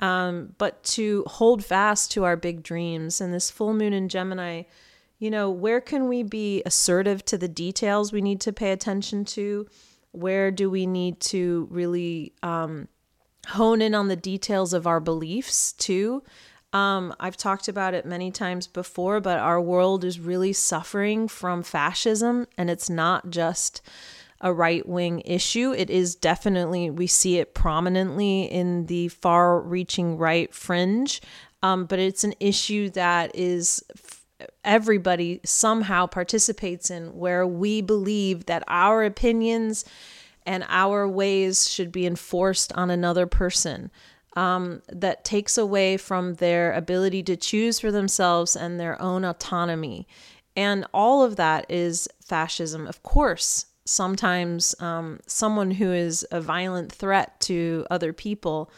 um, 0.00 0.54
but 0.58 0.82
to 0.84 1.24
hold 1.26 1.64
fast 1.64 2.10
to 2.12 2.24
our 2.24 2.36
big 2.36 2.62
dreams. 2.62 3.20
And 3.20 3.32
this 3.32 3.50
full 3.50 3.74
moon 3.74 3.92
in 3.92 4.08
Gemini 4.08 4.64
you 5.18 5.30
know, 5.30 5.50
where 5.50 5.80
can 5.80 6.08
we 6.08 6.22
be 6.22 6.62
assertive 6.66 7.24
to 7.26 7.38
the 7.38 7.48
details 7.48 8.12
we 8.12 8.20
need 8.20 8.40
to 8.42 8.52
pay 8.52 8.72
attention 8.72 9.24
to? 9.24 9.66
Where 10.12 10.50
do 10.50 10.68
we 10.68 10.86
need 10.86 11.20
to 11.20 11.68
really 11.70 12.34
um, 12.42 12.88
hone 13.48 13.80
in 13.80 13.94
on 13.94 14.08
the 14.08 14.16
details 14.16 14.74
of 14.74 14.86
our 14.86 15.00
beliefs 15.00 15.72
too? 15.72 16.22
Um, 16.72 17.14
I've 17.18 17.36
talked 17.36 17.68
about 17.68 17.94
it 17.94 18.04
many 18.04 18.30
times 18.30 18.66
before, 18.66 19.20
but 19.20 19.38
our 19.38 19.60
world 19.60 20.04
is 20.04 20.20
really 20.20 20.52
suffering 20.52 21.28
from 21.28 21.62
fascism, 21.62 22.46
and 22.58 22.68
it's 22.68 22.90
not 22.90 23.30
just 23.30 23.80
a 24.46 24.52
right 24.52 24.88
wing 24.88 25.22
issue. 25.24 25.72
It 25.72 25.90
is 25.90 26.14
definitely, 26.14 26.88
we 26.88 27.08
see 27.08 27.38
it 27.38 27.52
prominently 27.52 28.44
in 28.44 28.86
the 28.86 29.08
far 29.08 29.60
reaching 29.60 30.18
right 30.18 30.54
fringe, 30.54 31.20
um, 31.64 31.84
but 31.84 31.98
it's 31.98 32.22
an 32.22 32.34
issue 32.38 32.88
that 32.90 33.34
is 33.34 33.82
everybody 34.64 35.40
somehow 35.44 36.06
participates 36.06 36.92
in 36.92 37.16
where 37.16 37.44
we 37.44 37.80
believe 37.80 38.46
that 38.46 38.62
our 38.68 39.02
opinions 39.02 39.84
and 40.46 40.64
our 40.68 41.08
ways 41.08 41.68
should 41.68 41.90
be 41.90 42.06
enforced 42.06 42.72
on 42.74 42.88
another 42.88 43.26
person. 43.26 43.90
Um, 44.36 44.82
that 44.90 45.24
takes 45.24 45.56
away 45.56 45.96
from 45.96 46.34
their 46.34 46.74
ability 46.74 47.22
to 47.22 47.36
choose 47.36 47.80
for 47.80 47.90
themselves 47.90 48.54
and 48.54 48.78
their 48.78 49.00
own 49.00 49.24
autonomy. 49.24 50.06
And 50.54 50.86
all 50.92 51.24
of 51.24 51.36
that 51.36 51.64
is 51.70 52.06
fascism. 52.22 52.86
Of 52.86 53.02
course, 53.02 53.64
sometimes 53.86 54.74
um, 54.80 55.20
someone 55.26 55.70
who 55.70 55.92
is 55.92 56.26
a 56.30 56.40
violent 56.40 56.92
threat 56.92 57.40
to 57.40 57.86
other 57.90 58.12
people 58.12 58.70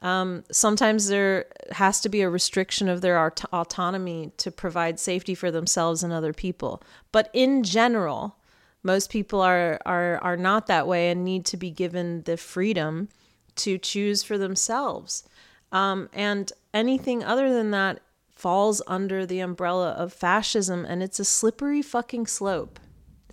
um, 0.00 0.44
sometimes 0.50 1.08
there 1.08 1.46
has 1.72 2.00
to 2.00 2.08
be 2.08 2.22
a 2.22 2.30
restriction 2.30 2.88
of 2.88 3.00
their 3.00 3.18
aut- 3.18 3.44
autonomy 3.52 4.32
to 4.38 4.50
provide 4.50 4.98
safety 4.98 5.34
for 5.34 5.50
themselves 5.50 6.02
and 6.02 6.12
other 6.12 6.32
people. 6.32 6.82
But 7.12 7.28
in 7.32 7.62
general, 7.62 8.36
most 8.82 9.10
people 9.10 9.42
are, 9.42 9.78
are, 9.84 10.18
are 10.18 10.36
not 10.36 10.66
that 10.68 10.86
way 10.86 11.10
and 11.10 11.24
need 11.24 11.44
to 11.46 11.56
be 11.56 11.70
given 11.70 12.22
the 12.22 12.38
freedom 12.38 13.08
to 13.56 13.76
choose 13.76 14.22
for 14.22 14.38
themselves. 14.38 15.24
Um, 15.70 16.08
and 16.14 16.50
anything 16.72 17.22
other 17.22 17.52
than 17.52 17.70
that 17.72 18.00
falls 18.30 18.80
under 18.86 19.26
the 19.26 19.40
umbrella 19.40 19.90
of 19.90 20.14
fascism, 20.14 20.86
and 20.86 21.02
it's 21.02 21.20
a 21.20 21.26
slippery 21.26 21.82
fucking 21.82 22.26
slope. 22.26 22.80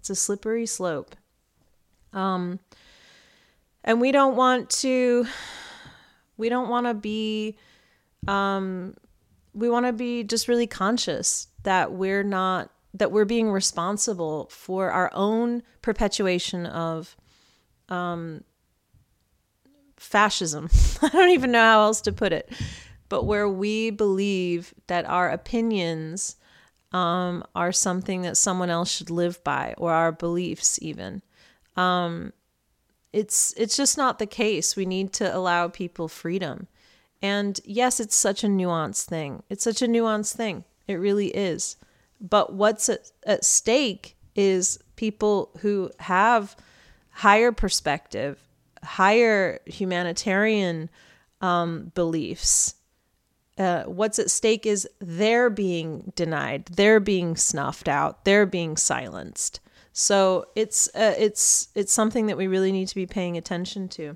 It's 0.08 0.22
a 0.22 0.24
slippery 0.24 0.66
slope. 0.66 1.18
Um, 2.14 2.60
and 3.84 4.00
we 4.00 4.14
don't 4.14 4.38
want 4.38 4.70
to 4.70 5.28
we 6.38 6.48
don't 6.48 6.70
want 6.70 6.88
to 6.88 6.94
be 6.94 7.58
um 8.26 8.96
we 9.54 9.70
want 9.70 9.86
to 9.86 9.92
be 9.92 10.24
just 10.24 10.48
really 10.48 10.66
conscious 10.66 11.50
that 11.64 11.92
we're 11.92 12.24
not 12.24 12.72
that 12.94 13.12
we're 13.12 13.26
being 13.26 13.52
responsible 13.52 14.48
for 14.50 14.92
our 14.92 15.12
own 15.14 15.62
perpetuation 15.82 16.66
of 16.66 17.18
um 17.90 18.46
fascism. 19.98 20.70
I 21.02 21.10
don't 21.10 21.32
even 21.32 21.52
know 21.52 21.60
how 21.60 21.82
else 21.82 22.00
to 22.02 22.14
put 22.14 22.32
it. 22.32 22.50
But 23.10 23.26
where 23.26 23.50
we 23.50 23.90
believe 23.90 24.74
that 24.88 25.04
our 25.04 25.30
opinions 25.30 26.38
um, 26.92 27.44
are 27.56 27.72
something 27.72 28.22
that 28.22 28.38
someone 28.38 28.70
else 28.70 28.92
should 28.92 29.10
live 29.10 29.44
by, 29.44 29.74
or 29.78 29.92
our 29.92 30.12
beliefs, 30.12 30.80
even. 30.82 31.22
Um, 31.76 32.34
it's 33.14 33.54
it's 33.58 33.78
just 33.78 33.98
not 33.98 34.20
the 34.20 34.26
case. 34.26 34.76
We 34.76 34.86
need 34.86 35.14
to 35.14 35.36
allow 35.36 35.68
people 35.68 36.08
freedom. 36.08 36.68
And 37.22 37.60
yes, 37.66 38.00
it's 38.00 38.16
such 38.16 38.44
a 38.44 38.48
nuanced 38.48 39.06
thing. 39.06 39.44
It's 39.50 39.64
such 39.64 39.82
a 39.82 39.88
nuanced 39.88 40.36
thing. 40.36 40.64
It 40.88 40.96
really 40.96 41.28
is. 41.28 41.78
But 42.22 42.54
what's 42.54 42.90
at, 42.90 43.12
at 43.26 43.44
stake 43.44 44.16
is 44.36 44.80
people 44.96 45.52
who 45.62 45.92
have 46.00 46.56
higher 47.10 47.52
perspective, 47.52 48.40
higher 48.84 49.60
humanitarian 49.66 50.90
um, 51.42 51.92
beliefs. 51.96 52.76
Uh, 53.58 53.84
what's 53.84 54.20
at 54.20 54.30
stake 54.30 54.66
is 54.66 54.88
they're 55.00 55.50
being 55.50 56.12
denied, 56.16 56.66
they're 56.66 57.00
being 57.00 57.36
snuffed 57.36 57.88
out, 57.88 58.24
they're 58.24 58.46
being 58.46 58.78
silenced. 58.78 59.60
So 59.94 60.46
it's 60.56 60.88
uh, 60.94 61.16
it's 61.18 61.70
it's 61.74 61.92
something 61.92 62.28
that 62.28 62.38
we 62.38 62.46
really 62.46 62.72
need 62.72 62.88
to 62.90 62.96
be 62.96 63.08
paying 63.08 63.36
attention 63.36 63.88
to. 63.90 64.16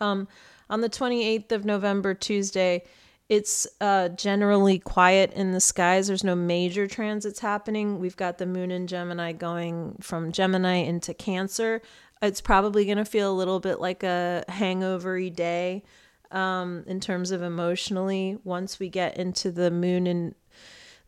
Um, 0.00 0.26
on 0.68 0.80
the 0.80 0.90
28th 0.90 1.52
of 1.52 1.64
November, 1.64 2.12
Tuesday, 2.14 2.82
it's 3.28 3.68
uh, 3.80 4.08
generally 4.08 4.80
quiet 4.80 5.32
in 5.34 5.52
the 5.52 5.60
skies. 5.60 6.08
There's 6.08 6.24
no 6.24 6.34
major 6.34 6.88
transits 6.88 7.38
happening. 7.38 8.00
We've 8.00 8.16
got 8.16 8.38
the 8.38 8.46
moon 8.46 8.72
in 8.72 8.88
Gemini 8.88 9.30
going 9.30 9.96
from 10.00 10.32
Gemini 10.32 10.78
into 10.78 11.14
Cancer. 11.14 11.82
It's 12.20 12.40
probably 12.40 12.84
going 12.84 12.98
to 12.98 13.04
feel 13.04 13.30
a 13.30 13.32
little 13.32 13.60
bit 13.60 13.78
like 13.78 14.02
a 14.02 14.44
hangovery 14.48 15.30
day 15.30 15.84
um, 16.30 16.84
in 16.86 17.00
terms 17.00 17.30
of 17.30 17.42
emotionally 17.42 18.38
once 18.44 18.78
we 18.78 18.88
get 18.88 19.16
into 19.16 19.50
the 19.50 19.70
moon 19.70 20.06
in 20.06 20.34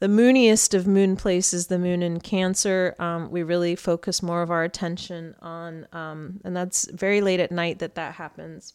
the 0.02 0.08
mooniest 0.08 0.74
of 0.74 0.84
moon 0.84 1.14
places, 1.14 1.68
the 1.68 1.78
moon 1.78 2.02
in 2.02 2.18
Cancer, 2.18 2.96
um, 2.98 3.30
we 3.30 3.44
really 3.44 3.76
focus 3.76 4.20
more 4.20 4.42
of 4.42 4.50
our 4.50 4.64
attention 4.64 5.36
on, 5.40 5.86
um, 5.92 6.40
and 6.44 6.56
that's 6.56 6.90
very 6.90 7.20
late 7.20 7.38
at 7.38 7.52
night 7.52 7.78
that 7.78 7.94
that 7.94 8.14
happens. 8.14 8.74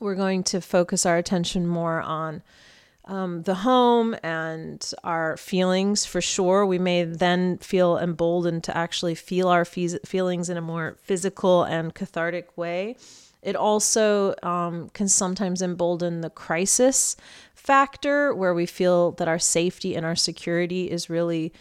We're 0.00 0.16
going 0.16 0.42
to 0.44 0.60
focus 0.60 1.06
our 1.06 1.16
attention 1.16 1.64
more 1.68 2.00
on 2.00 2.42
um, 3.04 3.42
the 3.42 3.54
home 3.54 4.16
and 4.24 4.84
our 5.04 5.36
feelings 5.36 6.04
for 6.04 6.20
sure. 6.20 6.66
We 6.66 6.80
may 6.80 7.04
then 7.04 7.58
feel 7.58 7.96
emboldened 7.96 8.64
to 8.64 8.76
actually 8.76 9.14
feel 9.14 9.46
our 9.46 9.64
fe- 9.64 10.00
feelings 10.04 10.48
in 10.48 10.56
a 10.56 10.60
more 10.60 10.96
physical 11.02 11.62
and 11.62 11.94
cathartic 11.94 12.56
way. 12.56 12.96
It 13.42 13.56
also 13.56 14.34
um, 14.42 14.88
can 14.90 15.08
sometimes 15.08 15.62
embolden 15.62 16.20
the 16.20 16.30
crisis 16.30 17.16
factor 17.54 18.34
where 18.34 18.54
we 18.54 18.66
feel 18.66 19.12
that 19.12 19.28
our 19.28 19.38
safety 19.38 19.96
and 19.96 20.06
our 20.06 20.16
security 20.16 20.90
is 20.90 21.10
really 21.10 21.52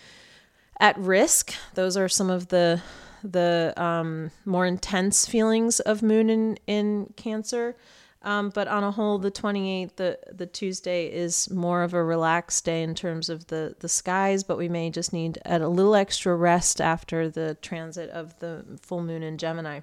at 0.79 0.97
risk. 0.97 1.53
Those 1.73 1.97
are 1.97 2.09
some 2.09 2.29
of 2.29 2.49
the 2.49 2.81
the 3.23 3.71
um, 3.77 4.31
more 4.45 4.65
intense 4.65 5.27
feelings 5.27 5.79
of 5.79 6.01
moon 6.01 6.29
in, 6.29 6.57
in 6.65 7.13
Cancer. 7.15 7.75
Um, 8.23 8.49
but 8.49 8.67
on 8.67 8.83
a 8.83 8.91
whole, 8.91 9.17
the 9.17 9.31
28th, 9.31 9.95
the, 9.95 10.19
the 10.31 10.45
Tuesday, 10.45 11.07
is 11.07 11.49
more 11.49 11.81
of 11.81 11.93
a 11.93 12.03
relaxed 12.03 12.65
day 12.65 12.83
in 12.83 12.93
terms 12.93 13.29
of 13.29 13.47
the, 13.47 13.75
the 13.79 13.89
skies, 13.89 14.43
but 14.43 14.57
we 14.57 14.69
may 14.69 14.91
just 14.91 15.11
need 15.11 15.39
a 15.45 15.59
little 15.59 15.95
extra 15.95 16.35
rest 16.35 16.79
after 16.79 17.29
the 17.29 17.57
transit 17.61 18.09
of 18.11 18.37
the 18.39 18.63
full 18.81 19.01
moon 19.01 19.23
in 19.23 19.37
Gemini. 19.39 19.81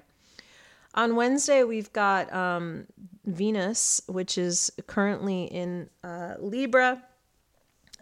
On 0.95 1.15
Wednesday, 1.15 1.63
we've 1.63 1.93
got 1.93 2.33
um, 2.33 2.87
Venus, 3.25 4.01
which 4.07 4.37
is 4.37 4.71
currently 4.87 5.43
in 5.43 5.89
uh, 6.03 6.35
Libra, 6.39 7.03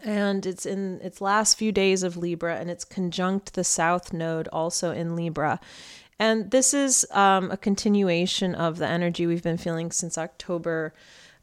and 0.02 0.46
it's 0.46 0.64
in 0.64 1.00
its 1.02 1.20
last 1.20 1.58
few 1.58 1.72
days 1.72 2.02
of 2.02 2.16
Libra, 2.16 2.56
and 2.56 2.70
it's 2.70 2.84
conjunct 2.84 3.54
the 3.54 3.64
South 3.64 4.12
Node 4.12 4.48
also 4.48 4.92
in 4.92 5.16
Libra. 5.16 5.60
And 6.18 6.50
this 6.50 6.74
is 6.74 7.06
um, 7.10 7.50
a 7.50 7.56
continuation 7.56 8.54
of 8.54 8.78
the 8.78 8.88
energy 8.88 9.26
we've 9.26 9.42
been 9.42 9.58
feeling 9.58 9.92
since 9.92 10.16
October, 10.16 10.94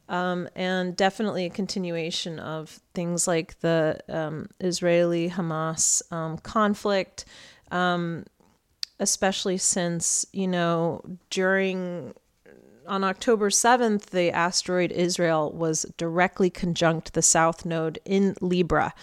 um, 0.08 0.48
and 0.54 0.96
definitely 0.96 1.46
a 1.46 1.50
continuation 1.50 2.38
of 2.38 2.80
things 2.94 3.26
like 3.26 3.60
the 3.60 4.00
um, 4.08 4.48
Israeli 4.60 5.30
Hamas 5.30 6.02
um, 6.12 6.38
conflict. 6.38 7.24
Especially 8.98 9.58
since, 9.58 10.24
you 10.32 10.48
know, 10.48 11.02
during 11.30 12.14
on 12.86 13.04
October 13.04 13.50
7th, 13.50 14.06
the 14.06 14.30
asteroid 14.30 14.92
Israel 14.92 15.52
was 15.52 15.86
directly 15.96 16.50
conjunct 16.50 17.14
the 17.14 17.22
south 17.22 17.64
node 17.64 17.98
in 18.04 18.36
Libra. 18.40 18.94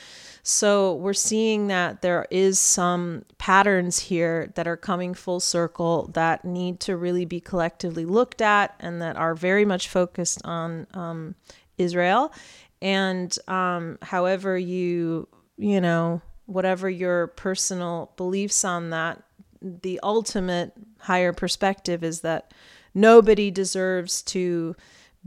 So 0.42 0.96
we're 0.96 1.14
seeing 1.14 1.68
that 1.68 2.02
there 2.02 2.28
is 2.30 2.60
some 2.60 3.24
patterns 3.38 4.00
here 4.00 4.52
that 4.56 4.68
are 4.68 4.78
coming 4.78 5.14
full 5.14 5.40
circle 5.40 6.10
that 6.14 6.44
need 6.44 6.80
to 6.82 6.98
really 6.98 7.26
be 7.26 7.40
collectively 7.40 8.06
looked 8.06 8.42
at 8.42 8.76
and 8.80 9.02
that 9.02 9.16
are 9.16 9.36
very 9.36 9.64
much 9.64 9.88
focused 9.88 10.42
on 10.44 10.88
um, 10.94 11.36
Israel. 11.78 12.34
And 12.82 13.36
um, 13.48 13.98
however 14.02 14.58
you, 14.58 15.30
you 15.58 15.80
know, 15.80 16.22
whatever 16.46 16.90
your 16.90 17.28
personal 17.28 18.12
beliefs 18.18 18.66
on 18.66 18.90
that 18.90 19.24
the 19.64 20.00
ultimate 20.04 20.74
higher 21.00 21.34
perspective 21.34 22.04
is 22.04 22.22
that 22.22 22.54
nobody 22.94 23.50
deserves 23.50 24.22
to 24.22 24.76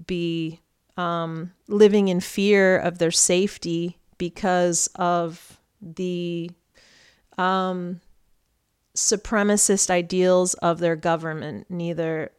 be 0.06 0.60
um, 0.96 1.52
living 1.68 2.08
in 2.08 2.20
fear 2.20 2.78
of 2.78 2.98
their 2.98 3.10
safety 3.10 3.98
because 4.18 4.88
of 4.96 5.58
the 5.80 6.50
um, 7.38 8.00
supremacist 8.94 9.90
ideals 9.90 10.54
of 10.54 10.78
their 10.78 10.96
government, 10.96 11.66
neither 11.70 12.32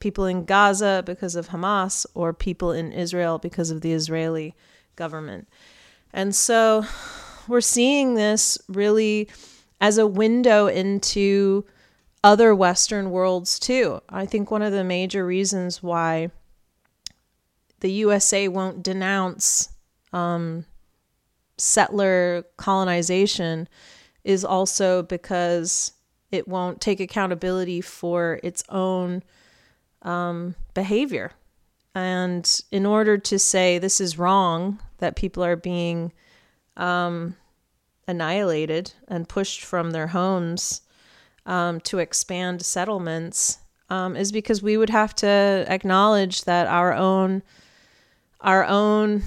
people 0.00 0.26
in 0.26 0.44
Gaza 0.44 1.02
because 1.06 1.34
of 1.34 1.48
Hamas 1.48 2.04
or 2.14 2.34
people 2.34 2.72
in 2.72 2.92
Israel 2.92 3.38
because 3.38 3.70
of 3.70 3.80
the 3.80 3.92
Israeli 3.92 4.54
government. 4.96 5.48
And 6.12 6.34
so 6.34 6.84
we're 7.48 7.62
seeing 7.62 8.14
this 8.14 8.58
really 8.68 9.28
as 9.80 9.98
a 9.98 10.06
window 10.06 10.66
into 10.66 11.64
other 12.22 12.54
Western 12.54 13.10
worlds 13.10 13.58
too. 13.58 14.00
I 14.08 14.26
think 14.26 14.50
one 14.50 14.62
of 14.62 14.72
the 14.72 14.84
major 14.84 15.26
reasons 15.26 15.82
why 15.82 16.30
the 17.80 17.92
USA 17.92 18.48
won't 18.48 18.82
denounce 18.82 19.68
um, 20.12 20.64
settler 21.58 22.44
colonization 22.56 23.68
is 24.24 24.44
also 24.44 25.02
because 25.02 25.92
it 26.30 26.48
won't 26.48 26.80
take 26.80 26.98
accountability 26.98 27.80
for 27.80 28.40
its 28.42 28.64
own 28.70 29.22
um, 30.02 30.54
behavior. 30.72 31.32
And 31.94 32.60
in 32.72 32.86
order 32.86 33.18
to 33.18 33.38
say 33.38 33.78
this 33.78 34.00
is 34.00 34.18
wrong, 34.18 34.80
that 34.98 35.14
people 35.14 35.44
are 35.44 35.56
being 35.56 36.12
um, 36.76 37.36
annihilated 38.06 38.92
and 39.08 39.28
pushed 39.28 39.62
from 39.62 39.90
their 39.90 40.08
homes 40.08 40.82
um, 41.46 41.80
to 41.80 41.98
expand 41.98 42.62
settlements, 42.62 43.58
um, 43.90 44.16
is 44.16 44.32
because 44.32 44.62
we 44.62 44.76
would 44.76 44.90
have 44.90 45.14
to 45.16 45.64
acknowledge 45.68 46.44
that 46.44 46.66
our 46.66 46.92
own 46.92 47.42
our 48.40 48.64
own 48.64 49.22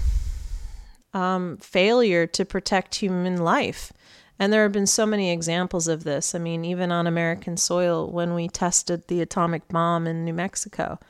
um, 1.12 1.56
failure 1.56 2.26
to 2.26 2.44
protect 2.44 2.96
human 2.96 3.36
life 3.36 3.92
and 4.38 4.52
there 4.52 4.62
have 4.62 4.72
been 4.72 4.86
so 4.86 5.04
many 5.04 5.32
examples 5.32 5.88
of 5.88 6.04
this. 6.04 6.34
I 6.34 6.38
mean, 6.38 6.64
even 6.64 6.92
on 6.92 7.06
American 7.06 7.56
soil, 7.56 8.08
when 8.08 8.34
we 8.34 8.48
tested 8.48 9.08
the 9.08 9.20
atomic 9.20 9.66
bomb 9.68 10.06
in 10.06 10.24
New 10.24 10.32
Mexico, 10.32 11.00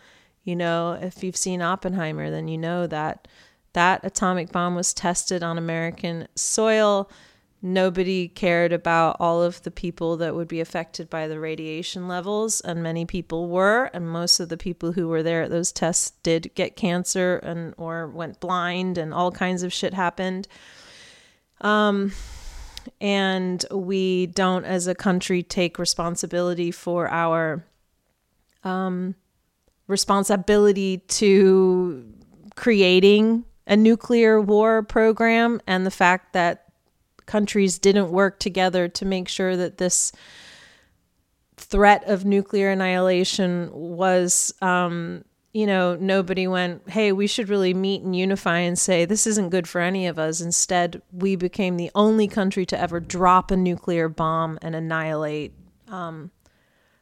you 0.44 0.56
know, 0.56 0.98
if 1.00 1.22
you've 1.22 1.36
seen 1.36 1.60
Oppenheimer, 1.60 2.30
then 2.30 2.48
you 2.48 2.56
know 2.56 2.86
that 2.86 3.28
that 3.74 4.00
atomic 4.02 4.50
bomb 4.50 4.74
was 4.74 4.94
tested 4.94 5.42
on 5.42 5.58
American 5.58 6.26
soil. 6.34 7.10
Nobody 7.60 8.28
cared 8.28 8.72
about 8.72 9.16
all 9.18 9.42
of 9.42 9.62
the 9.62 9.70
people 9.72 10.16
that 10.18 10.34
would 10.36 10.46
be 10.46 10.60
affected 10.60 11.10
by 11.10 11.26
the 11.26 11.40
radiation 11.40 12.06
levels, 12.06 12.60
and 12.60 12.82
many 12.82 13.04
people 13.04 13.48
were. 13.48 13.90
And 13.92 14.08
most 14.08 14.38
of 14.38 14.48
the 14.48 14.56
people 14.56 14.92
who 14.92 15.08
were 15.08 15.24
there 15.24 15.42
at 15.42 15.50
those 15.50 15.72
tests 15.72 16.12
did 16.22 16.52
get 16.54 16.76
cancer 16.76 17.38
and 17.38 17.74
or 17.76 18.06
went 18.06 18.38
blind, 18.38 18.96
and 18.96 19.12
all 19.12 19.32
kinds 19.32 19.64
of 19.64 19.72
shit 19.72 19.92
happened. 19.92 20.46
Um, 21.60 22.12
and 23.00 23.64
we 23.72 24.26
don't 24.26 24.64
as 24.64 24.86
a 24.86 24.94
country 24.94 25.42
take 25.42 25.80
responsibility 25.80 26.70
for 26.70 27.08
our 27.10 27.64
um, 28.62 29.16
responsibility 29.88 30.98
to 30.98 32.14
creating 32.54 33.44
a 33.66 33.76
nuclear 33.76 34.40
war 34.40 34.82
program 34.82 35.60
and 35.66 35.84
the 35.84 35.90
fact 35.90 36.32
that 36.34 36.67
countries 37.28 37.78
didn't 37.78 38.10
work 38.10 38.40
together 38.40 38.88
to 38.88 39.04
make 39.04 39.28
sure 39.28 39.56
that 39.56 39.78
this 39.78 40.10
threat 41.56 42.02
of 42.08 42.24
nuclear 42.24 42.70
annihilation 42.70 43.70
was 43.72 44.52
um, 44.60 45.24
you 45.52 45.66
know, 45.66 45.96
nobody 45.96 46.46
went, 46.46 46.88
hey, 46.90 47.10
we 47.10 47.26
should 47.26 47.48
really 47.48 47.72
meet 47.72 48.02
and 48.02 48.14
unify 48.14 48.58
and 48.58 48.78
say, 48.78 49.04
this 49.04 49.26
isn't 49.26 49.48
good 49.48 49.66
for 49.66 49.80
any 49.80 50.06
of 50.06 50.18
us. 50.18 50.40
Instead, 50.40 51.00
we 51.10 51.36
became 51.36 51.76
the 51.76 51.90
only 51.94 52.28
country 52.28 52.66
to 52.66 52.78
ever 52.78 53.00
drop 53.00 53.50
a 53.50 53.56
nuclear 53.56 54.08
bomb 54.08 54.58
and 54.60 54.76
annihilate 54.76 55.52
um, 55.88 56.30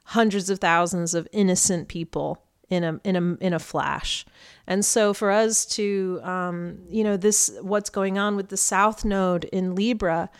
hundreds 0.04 0.48
of 0.48 0.60
thousands 0.60 1.12
of 1.12 1.28
innocent 1.32 1.88
people 1.88 2.45
in 2.70 2.84
a 2.84 3.00
in 3.04 3.16
a 3.16 3.44
in 3.44 3.52
a 3.52 3.58
flash. 3.58 4.26
And 4.66 4.84
so 4.84 5.14
for 5.14 5.30
us 5.30 5.64
to 5.76 6.20
um, 6.22 6.78
you 6.88 7.04
know 7.04 7.16
this 7.16 7.56
what's 7.60 7.90
going 7.90 8.18
on 8.18 8.36
with 8.36 8.48
the 8.48 8.56
South 8.56 9.04
Node 9.04 9.44
in 9.44 9.74
Libra 9.74 10.30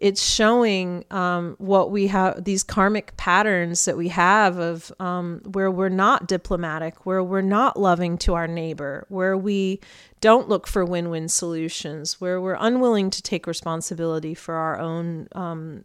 it's 0.00 0.22
showing 0.22 1.04
um, 1.10 1.54
what 1.58 1.90
we 1.90 2.08
have 2.08 2.44
these 2.44 2.62
karmic 2.62 3.16
patterns 3.16 3.86
that 3.86 3.96
we 3.96 4.08
have 4.08 4.58
of 4.58 4.92
um, 5.00 5.40
where 5.52 5.70
we're 5.70 5.88
not 5.88 6.28
diplomatic 6.28 7.06
where 7.06 7.22
we're 7.22 7.40
not 7.40 7.78
loving 7.78 8.18
to 8.18 8.34
our 8.34 8.46
neighbor 8.46 9.06
where 9.08 9.36
we 9.36 9.80
don't 10.20 10.48
look 10.48 10.66
for 10.66 10.84
win-win 10.84 11.28
solutions 11.28 12.20
where 12.20 12.40
we're 12.40 12.58
unwilling 12.60 13.10
to 13.10 13.22
take 13.22 13.46
responsibility 13.46 14.34
for 14.34 14.54
our 14.54 14.78
own 14.78 15.28
um, 15.32 15.84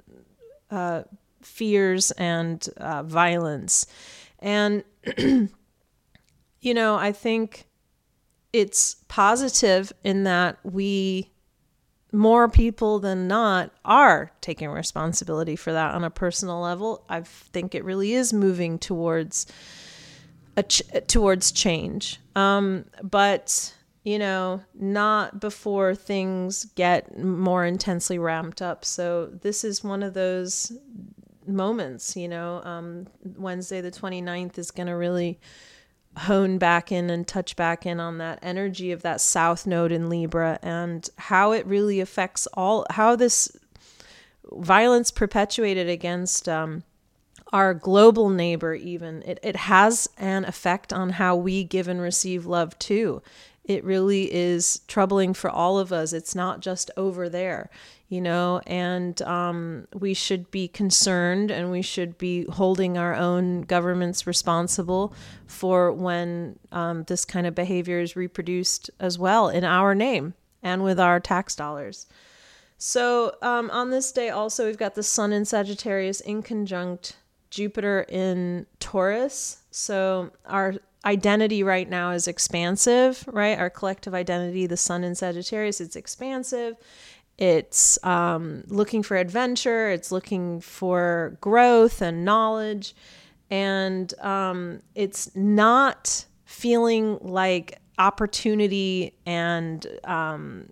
uh, 0.69 1.03
fears 1.41 2.11
and 2.11 2.67
uh, 2.77 3.03
violence 3.03 3.85
and 4.39 4.83
you 6.61 6.73
know 6.73 6.95
i 6.95 7.11
think 7.11 7.67
it's 8.53 8.95
positive 9.07 9.93
in 10.03 10.23
that 10.23 10.57
we 10.63 11.31
more 12.11 12.49
people 12.49 12.99
than 12.99 13.27
not 13.27 13.71
are 13.85 14.31
taking 14.41 14.69
responsibility 14.69 15.55
for 15.55 15.71
that 15.71 15.93
on 15.93 16.03
a 16.03 16.09
personal 16.09 16.59
level. 16.59 17.05
I 17.07 17.21
think 17.21 17.73
it 17.73 17.85
really 17.85 18.13
is 18.13 18.33
moving 18.33 18.77
towards 18.79 19.45
a 20.57 20.63
ch- 20.63 20.83
towards 21.07 21.51
change. 21.51 22.19
Um, 22.35 22.85
but 23.01 23.73
you 24.03 24.17
know, 24.17 24.61
not 24.73 25.39
before 25.39 25.93
things 25.93 26.65
get 26.75 27.17
more 27.19 27.65
intensely 27.65 28.17
ramped 28.17 28.61
up. 28.61 28.83
So 28.83 29.27
this 29.27 29.63
is 29.63 29.83
one 29.83 30.01
of 30.01 30.15
those 30.15 30.71
moments, 31.45 32.15
you 32.15 32.27
know, 32.27 32.63
um, 32.63 33.07
Wednesday 33.37 33.79
the 33.79 33.91
29th 33.91 34.57
is 34.57 34.71
going 34.71 34.87
to 34.87 34.95
really 34.95 35.39
hone 36.17 36.57
back 36.57 36.91
in 36.91 37.09
and 37.09 37.27
touch 37.27 37.55
back 37.55 37.85
in 37.85 37.99
on 37.99 38.17
that 38.17 38.39
energy 38.41 38.91
of 38.91 39.01
that 39.01 39.21
south 39.21 39.65
node 39.65 39.91
in 39.91 40.09
Libra 40.09 40.59
and 40.61 41.09
how 41.17 41.51
it 41.53 41.65
really 41.65 41.99
affects 41.99 42.47
all 42.53 42.85
how 42.89 43.15
this 43.15 43.51
violence 44.51 45.09
perpetuated 45.09 45.87
against 45.87 46.49
um, 46.49 46.83
our 47.53 47.73
global 47.73 48.29
neighbor 48.29 48.73
even 48.73 49.23
it, 49.23 49.39
it 49.41 49.55
has 49.55 50.09
an 50.17 50.43
effect 50.43 50.91
on 50.91 51.11
how 51.11 51.35
we 51.35 51.63
give 51.63 51.87
and 51.87 52.01
receive 52.01 52.45
love 52.45 52.77
too 52.77 53.21
it 53.63 53.83
really 53.83 54.33
is 54.33 54.81
troubling 54.87 55.33
for 55.33 55.49
all 55.49 55.77
of 55.77 55.91
us 55.93 56.13
it's 56.13 56.35
not 56.35 56.59
just 56.59 56.91
over 56.97 57.29
there 57.29 57.69
you 58.11 58.19
know, 58.19 58.59
and 58.67 59.21
um, 59.21 59.87
we 59.93 60.13
should 60.13 60.51
be 60.51 60.67
concerned 60.67 61.49
and 61.49 61.71
we 61.71 61.81
should 61.81 62.17
be 62.17 62.43
holding 62.43 62.97
our 62.97 63.15
own 63.15 63.61
governments 63.61 64.27
responsible 64.27 65.13
for 65.47 65.93
when 65.93 66.59
um, 66.73 67.05
this 67.05 67.23
kind 67.23 67.47
of 67.47 67.55
behavior 67.55 68.01
is 68.01 68.17
reproduced 68.17 68.89
as 68.99 69.17
well 69.17 69.47
in 69.47 69.63
our 69.63 69.95
name 69.95 70.33
and 70.61 70.83
with 70.83 70.99
our 70.99 71.21
tax 71.21 71.55
dollars. 71.55 72.05
So 72.77 73.37
um, 73.41 73.71
on 73.71 73.91
this 73.91 74.11
day, 74.11 74.29
also, 74.29 74.65
we've 74.65 74.77
got 74.77 74.95
the 74.95 75.03
Sun 75.03 75.31
in 75.31 75.45
Sagittarius 75.45 76.19
in 76.19 76.43
conjunct 76.43 77.15
Jupiter 77.49 78.05
in 78.09 78.65
Taurus. 78.81 79.61
So 79.71 80.31
our 80.45 80.75
identity 81.05 81.63
right 81.63 81.89
now 81.89 82.11
is 82.11 82.27
expansive, 82.27 83.23
right? 83.27 83.57
Our 83.57 83.69
collective 83.69 84.13
identity, 84.13 84.67
the 84.67 84.77
Sun 84.77 85.03
in 85.03 85.15
Sagittarius, 85.15 85.81
it's 85.81 85.95
expansive 85.95 86.77
it's 87.41 87.97
um, 88.03 88.63
looking 88.67 89.01
for 89.01 89.17
adventure, 89.17 89.89
it's 89.89 90.11
looking 90.11 90.61
for 90.61 91.39
growth 91.41 91.99
and 91.99 92.23
knowledge, 92.23 92.95
and 93.49 94.13
um, 94.19 94.83
it's 94.93 95.35
not 95.35 96.25
feeling 96.45 97.17
like 97.19 97.79
opportunity 97.97 99.15
and 99.25 99.87
um, 100.03 100.71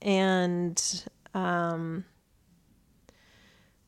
and 0.00 1.04
um, 1.34 2.04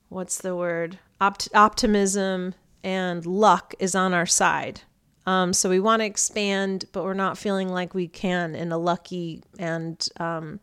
what's 0.08 0.38
the 0.38 0.54
word 0.54 1.00
Opt- 1.20 1.48
optimism 1.52 2.54
and 2.84 3.26
luck 3.26 3.74
is 3.80 3.96
on 3.96 4.14
our 4.14 4.26
side. 4.26 4.82
Um, 5.26 5.52
so 5.52 5.70
we 5.70 5.80
want 5.80 6.00
to 6.00 6.06
expand, 6.06 6.84
but 6.92 7.04
we're 7.04 7.14
not 7.14 7.38
feeling 7.38 7.68
like 7.68 7.94
we 7.94 8.08
can 8.08 8.54
in 8.54 8.72
a 8.72 8.78
lucky 8.78 9.42
and 9.58 10.06
um, 10.18 10.60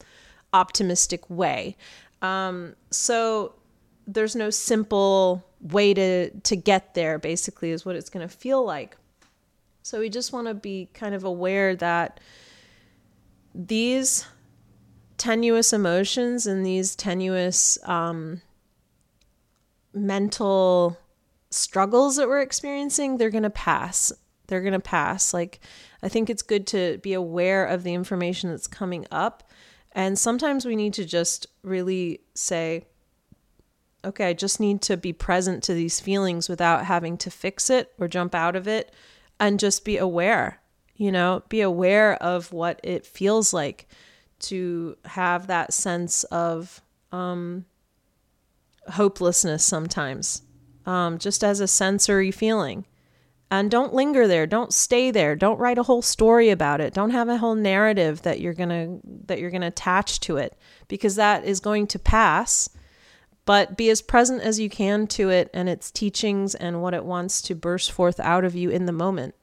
optimistic 0.54 1.28
way. 1.30 1.78
Um, 2.21 2.76
so 2.91 3.56
there's 4.06 4.36
no 4.36 4.50
simple 4.50 5.43
way 5.62 5.93
to 5.93 6.30
to 6.30 6.56
get 6.56 6.93
there. 6.93 7.17
Basically, 7.17 7.71
is 7.71 7.86
what 7.86 7.95
it's 7.95 8.10
going 8.10 8.28
to 8.28 8.34
feel 8.34 8.63
like. 8.63 8.97
So 9.84 10.00
we 10.00 10.10
just 10.10 10.32
want 10.32 10.47
to 10.47 10.54
be 10.54 10.89
kind 10.93 11.15
of 11.15 11.24
aware 11.24 11.76
that 11.76 12.19
these 13.56 14.28
tenuous 15.17 15.74
emotions 15.74 16.45
and 16.47 16.65
these 16.65 16.95
tenuous 16.95 17.78
um, 17.88 18.41
mental 19.93 20.97
struggles 21.50 22.15
that 22.15 22.28
we're 22.28 22.41
experiencing, 22.41 23.17
they're 23.17 23.30
going 23.30 23.43
to 23.43 23.50
pass. 23.50 24.12
They're 24.52 24.60
going 24.60 24.74
to 24.74 24.80
pass. 24.80 25.34
Like, 25.34 25.62
I 26.04 26.10
think 26.10 26.30
it's 26.30 26.42
good 26.42 26.68
to 26.68 26.98
be 26.98 27.14
aware 27.14 27.66
of 27.66 27.84
the 27.84 27.94
information 27.94 28.50
that's 28.50 28.68
coming 28.68 29.08
up. 29.10 29.50
And 29.94 30.20
sometimes 30.20 30.66
we 30.66 30.76
need 30.76 30.94
to 30.96 31.06
just 31.06 31.48
really 31.64 32.20
say, 32.36 32.84
okay, 34.04 34.28
I 34.28 34.34
just 34.34 34.60
need 34.60 34.82
to 34.82 34.98
be 34.98 35.14
present 35.14 35.64
to 35.64 35.74
these 35.74 36.02
feelings 36.02 36.50
without 36.50 36.84
having 36.84 37.18
to 37.20 37.32
fix 37.32 37.70
it 37.70 37.94
or 37.98 38.10
jump 38.10 38.36
out 38.36 38.58
of 38.58 38.68
it 38.68 38.94
and 39.40 39.58
just 39.58 39.86
be 39.86 39.98
aware, 39.98 40.60
you 40.98 41.14
know, 41.14 41.44
be 41.48 41.62
aware 41.62 42.22
of 42.22 42.52
what 42.52 42.82
it 42.84 43.06
feels 43.06 43.54
like 43.54 43.88
to 44.40 44.98
have 45.06 45.48
that 45.48 45.74
sense 45.74 46.26
of 46.26 46.82
um, 47.14 47.64
hopelessness 48.90 49.64
sometimes, 49.64 50.42
um, 50.86 51.18
just 51.20 51.42
as 51.42 51.62
a 51.62 51.68
sensory 51.68 52.32
feeling. 52.32 52.84
And 53.52 53.70
don't 53.70 53.94
linger 53.94 54.30
there. 54.30 54.48
Don't 54.48 54.74
stay 54.74 55.12
there. 55.12 55.36
Don't 55.36 55.60
write 55.60 55.78
a 55.78 55.84
whole 55.84 56.02
story 56.02 56.50
about 56.50 56.80
it. 56.80 56.94
Don't 56.94 57.10
have 57.10 57.28
a 57.28 57.38
whole 57.38 57.54
narrative 57.54 58.22
that 58.22 58.40
you're 58.40 58.54
gonna 58.54 59.00
that 59.26 59.40
you're 59.40 59.52
gonna 59.52 59.68
attach 59.68 60.22
to 60.22 60.38
it 60.38 60.58
because 60.88 61.16
that 61.18 61.44
is 61.44 61.60
going 61.60 61.88
to 61.88 62.00
pass. 62.00 62.70
But 63.46 63.76
be 63.76 63.90
as 63.90 64.02
present 64.02 64.42
as 64.42 64.60
you 64.60 64.70
can 64.70 65.06
to 65.08 65.30
it 65.30 65.50
and 65.54 65.68
its 65.68 65.92
teachings 65.92 66.56
and 66.56 66.82
what 66.82 66.94
it 66.94 67.04
wants 67.04 67.42
to 67.42 67.56
burst 67.56 67.92
forth 67.92 68.20
out 68.22 68.46
of 68.46 68.56
you 68.56 68.70
in 68.70 68.86
the 68.86 68.94
moment. 68.94 69.36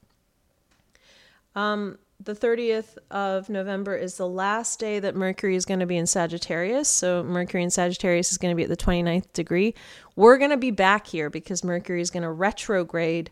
Um, 1.53 1.99
the 2.21 2.33
30th 2.33 2.97
of 3.11 3.49
November 3.49 3.95
is 3.95 4.15
the 4.15 4.27
last 4.27 4.79
day 4.79 4.99
that 4.99 5.15
Mercury 5.15 5.55
is 5.55 5.65
going 5.65 5.81
to 5.81 5.85
be 5.85 5.97
in 5.97 6.07
Sagittarius. 6.07 6.87
So, 6.87 7.23
Mercury 7.23 7.61
in 7.61 7.69
Sagittarius 7.69 8.31
is 8.31 8.37
going 8.37 8.51
to 8.51 8.55
be 8.55 8.63
at 8.63 8.69
the 8.69 8.77
29th 8.77 9.31
degree. 9.33 9.75
We're 10.15 10.37
going 10.37 10.51
to 10.51 10.57
be 10.57 10.71
back 10.71 11.07
here 11.07 11.29
because 11.29 11.63
Mercury 11.63 12.01
is 12.01 12.09
going 12.09 12.23
to 12.23 12.31
retrograde 12.31 13.29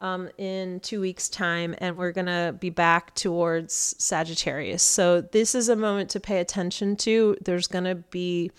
um, 0.00 0.28
in 0.38 0.80
two 0.80 1.00
weeks' 1.00 1.28
time, 1.28 1.74
and 1.78 1.96
we're 1.96 2.12
going 2.12 2.26
to 2.26 2.54
be 2.58 2.70
back 2.70 3.14
towards 3.14 3.94
Sagittarius. 3.98 4.82
So, 4.82 5.20
this 5.20 5.54
is 5.54 5.68
a 5.68 5.76
moment 5.76 6.10
to 6.10 6.20
pay 6.20 6.40
attention 6.40 6.96
to. 6.96 7.36
There's 7.40 7.66
going 7.66 7.84
to 7.84 7.96
be 7.96 8.50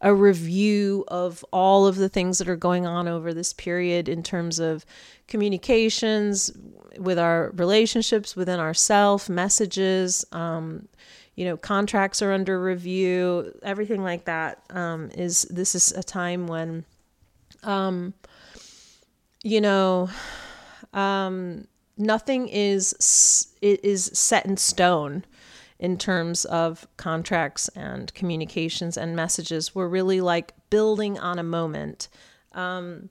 a 0.00 0.14
review 0.14 1.04
of 1.08 1.44
all 1.52 1.86
of 1.86 1.96
the 1.96 2.08
things 2.08 2.38
that 2.38 2.48
are 2.48 2.56
going 2.56 2.86
on 2.86 3.08
over 3.08 3.32
this 3.32 3.52
period 3.52 4.08
in 4.08 4.22
terms 4.22 4.58
of 4.58 4.84
communications 5.26 6.50
with 6.98 7.18
our 7.18 7.50
relationships 7.54 8.36
within 8.36 8.60
ourself, 8.60 9.28
messages, 9.28 10.24
um, 10.32 10.88
you 11.34 11.44
know, 11.44 11.56
contracts 11.56 12.22
are 12.22 12.32
under 12.32 12.60
review, 12.60 13.52
everything 13.62 14.02
like 14.02 14.24
that. 14.24 14.62
Um, 14.70 15.10
is 15.14 15.42
this 15.50 15.74
is 15.74 15.92
a 15.92 16.02
time 16.02 16.46
when, 16.46 16.84
um, 17.62 18.14
you 19.42 19.60
know, 19.60 20.08
um, 20.96 21.68
nothing 21.96 22.48
is 22.48 23.54
it 23.62 23.84
is 23.84 24.10
set 24.12 24.46
in 24.46 24.56
stone 24.56 25.24
in 25.78 25.98
terms 25.98 26.44
of 26.46 26.86
contracts 26.96 27.68
and 27.68 28.12
communications 28.14 28.96
and 28.96 29.14
messages. 29.14 29.74
We're 29.74 29.88
really 29.88 30.20
like 30.20 30.54
building 30.70 31.18
on 31.18 31.38
a 31.38 31.42
moment. 31.42 32.08
Um, 32.52 33.10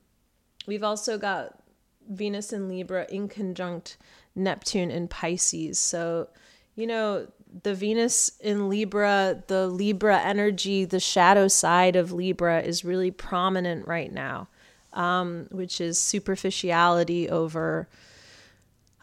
we've 0.66 0.82
also 0.82 1.16
got 1.16 1.60
Venus 2.08 2.52
in 2.52 2.68
Libra 2.68 3.06
in 3.08 3.28
conjunct 3.28 3.96
Neptune 4.34 4.90
in 4.90 5.08
Pisces. 5.08 5.78
So, 5.78 6.28
you 6.74 6.86
know, 6.86 7.28
the 7.62 7.74
Venus 7.74 8.30
in 8.40 8.68
Libra, 8.68 9.42
the 9.46 9.68
Libra 9.68 10.18
energy, 10.20 10.84
the 10.84 11.00
shadow 11.00 11.48
side 11.48 11.96
of 11.96 12.12
Libra 12.12 12.60
is 12.60 12.84
really 12.84 13.10
prominent 13.10 13.86
right 13.86 14.12
now, 14.12 14.48
um, 14.96 15.46
which 15.50 15.80
is 15.80 15.98
superficiality 15.98 17.28
over 17.28 17.88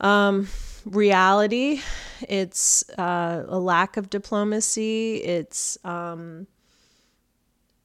um, 0.01 0.49
reality. 0.86 1.82
It's 2.27 2.89
uh, 2.97 3.45
a 3.47 3.60
lack 3.60 3.95
of 3.95 4.10
diplomacy. 4.10 5.17
It's 5.17 5.77
um, 5.86 6.47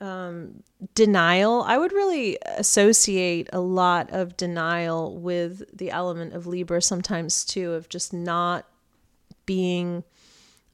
um, 0.01 0.63
denial. 0.95 1.63
I 1.63 1.77
would 1.77 1.93
really 1.93 2.39
associate 2.45 3.49
a 3.53 3.61
lot 3.61 4.11
of 4.11 4.37
denial 4.37 5.17
with 5.19 5.77
the 5.77 5.91
element 5.91 6.35
of 6.35 6.47
Libra 6.47 6.81
sometimes 6.83 7.45
too, 7.45 7.73
of 7.73 7.89
just 7.89 8.13
not 8.13 8.67
being 9.47 10.05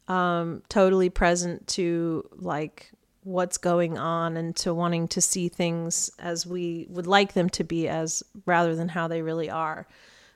um, 0.09 0.63
totally 0.69 1.11
present 1.11 1.67
to 1.69 2.29
like 2.37 2.93
what's 3.25 3.57
going 3.59 3.99
on 3.99 4.37
and 4.37 4.55
to 4.55 4.73
wanting 4.73 5.09
to 5.09 5.21
see 5.21 5.49
things 5.49 6.11
as 6.19 6.47
we 6.47 6.87
would 6.91 7.07
like 7.07 7.33
them 7.33 7.49
to 7.49 7.65
be 7.65 7.89
as 7.89 8.23
rather 8.47 8.77
than 8.77 8.89
how 8.89 9.09
they 9.09 9.23
really 9.23 9.51
are. 9.51 9.87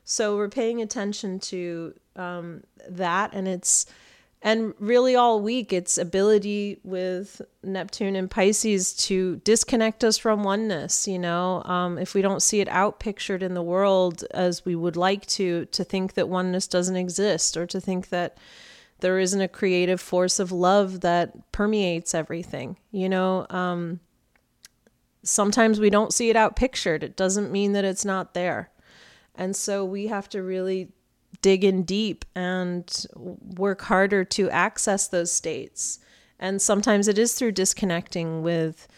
So 0.05 0.37
we're 0.37 0.49
paying 0.49 0.81
attention 0.81 1.39
to 1.41 1.95
um, 2.17 2.65
that, 2.89 3.35
and 3.35 3.47
it's 3.47 3.87
and 4.41 4.73
really 4.79 5.17
all 5.17 5.41
week 5.41 5.73
its 5.73 5.99
ability 5.99 6.79
with 6.85 7.43
Neptune 7.63 8.15
and 8.17 8.31
Pisces 8.31 8.95
to 9.09 9.37
disconnect 9.45 10.05
us 10.05 10.17
from 10.17 10.45
oneness. 10.45 11.09
You 11.09 11.19
know, 11.19 11.63
um, 11.65 11.99
if 11.99 12.15
we 12.15 12.23
don't 12.23 12.43
see 12.43 12.61
it 12.61 12.69
out 12.69 13.01
pictured 13.01 13.43
in 13.43 13.55
the 13.55 13.63
world 13.63 14.25
as 14.31 14.65
we 14.65 14.77
would 14.77 14.97
like 14.97 15.27
to, 15.27 15.67
to 15.67 15.85
think 15.85 16.15
that 16.15 16.29
oneness 16.29 16.67
doesn't 16.67 16.97
exist, 16.97 17.57
or 17.57 17.67
to 17.67 17.81
think 17.81 18.09
that 18.09 18.39
there 19.01 19.19
isn't 19.19 19.41
a 19.41 19.49
creative 19.49 20.01
force 20.01 20.39
of 20.39 20.53
love 20.53 21.01
that 21.01 21.53
permeates 21.53 22.15
everything. 22.15 22.77
You 22.91 23.09
know. 23.09 23.47
Um, 23.51 24.01
sometimes 25.23 25.79
we 25.79 25.91
don't 25.91 26.13
see 26.13 26.31
it 26.31 26.37
out 26.37 26.57
pictured. 26.57 27.03
It 27.03 27.17
doesn't 27.17 27.53
mean 27.53 27.73
that 27.73 27.85
it's 27.85 28.05
not 28.05 28.35
there. 28.35 28.71
And 29.35 29.55
so 29.55 29.85
we 29.85 30.07
have 30.09 30.29
to 30.31 30.43
really 30.43 30.89
dig 31.43 31.65
in 31.65 31.83
deep 31.83 32.25
and 32.35 33.07
work 33.15 33.83
harder 33.83 34.25
to 34.25 34.51
access 34.51 35.07
those 35.07 35.31
states. 35.31 36.01
And 36.39 36.61
sometimes 36.61 37.09
it 37.09 37.19
is 37.19 37.35
through 37.35 37.53
disconnecting 37.53 38.43
with 38.43 38.89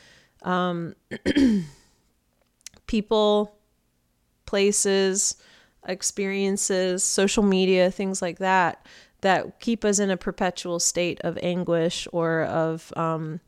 um, 0.42 0.94
people, 2.86 3.54
places, 4.46 5.36
experiences, 5.86 7.02
social 7.02 7.42
media, 7.42 7.90
things 7.90 8.22
like 8.22 8.38
that, 8.38 8.86
that 9.20 9.60
keep 9.60 9.84
us 9.84 9.98
in 9.98 10.10
a 10.10 10.16
perpetual 10.16 10.80
state 10.80 11.20
of 11.22 11.38
anguish 11.42 12.08
or 12.12 12.44
of, 12.44 12.92
um, 12.96 13.40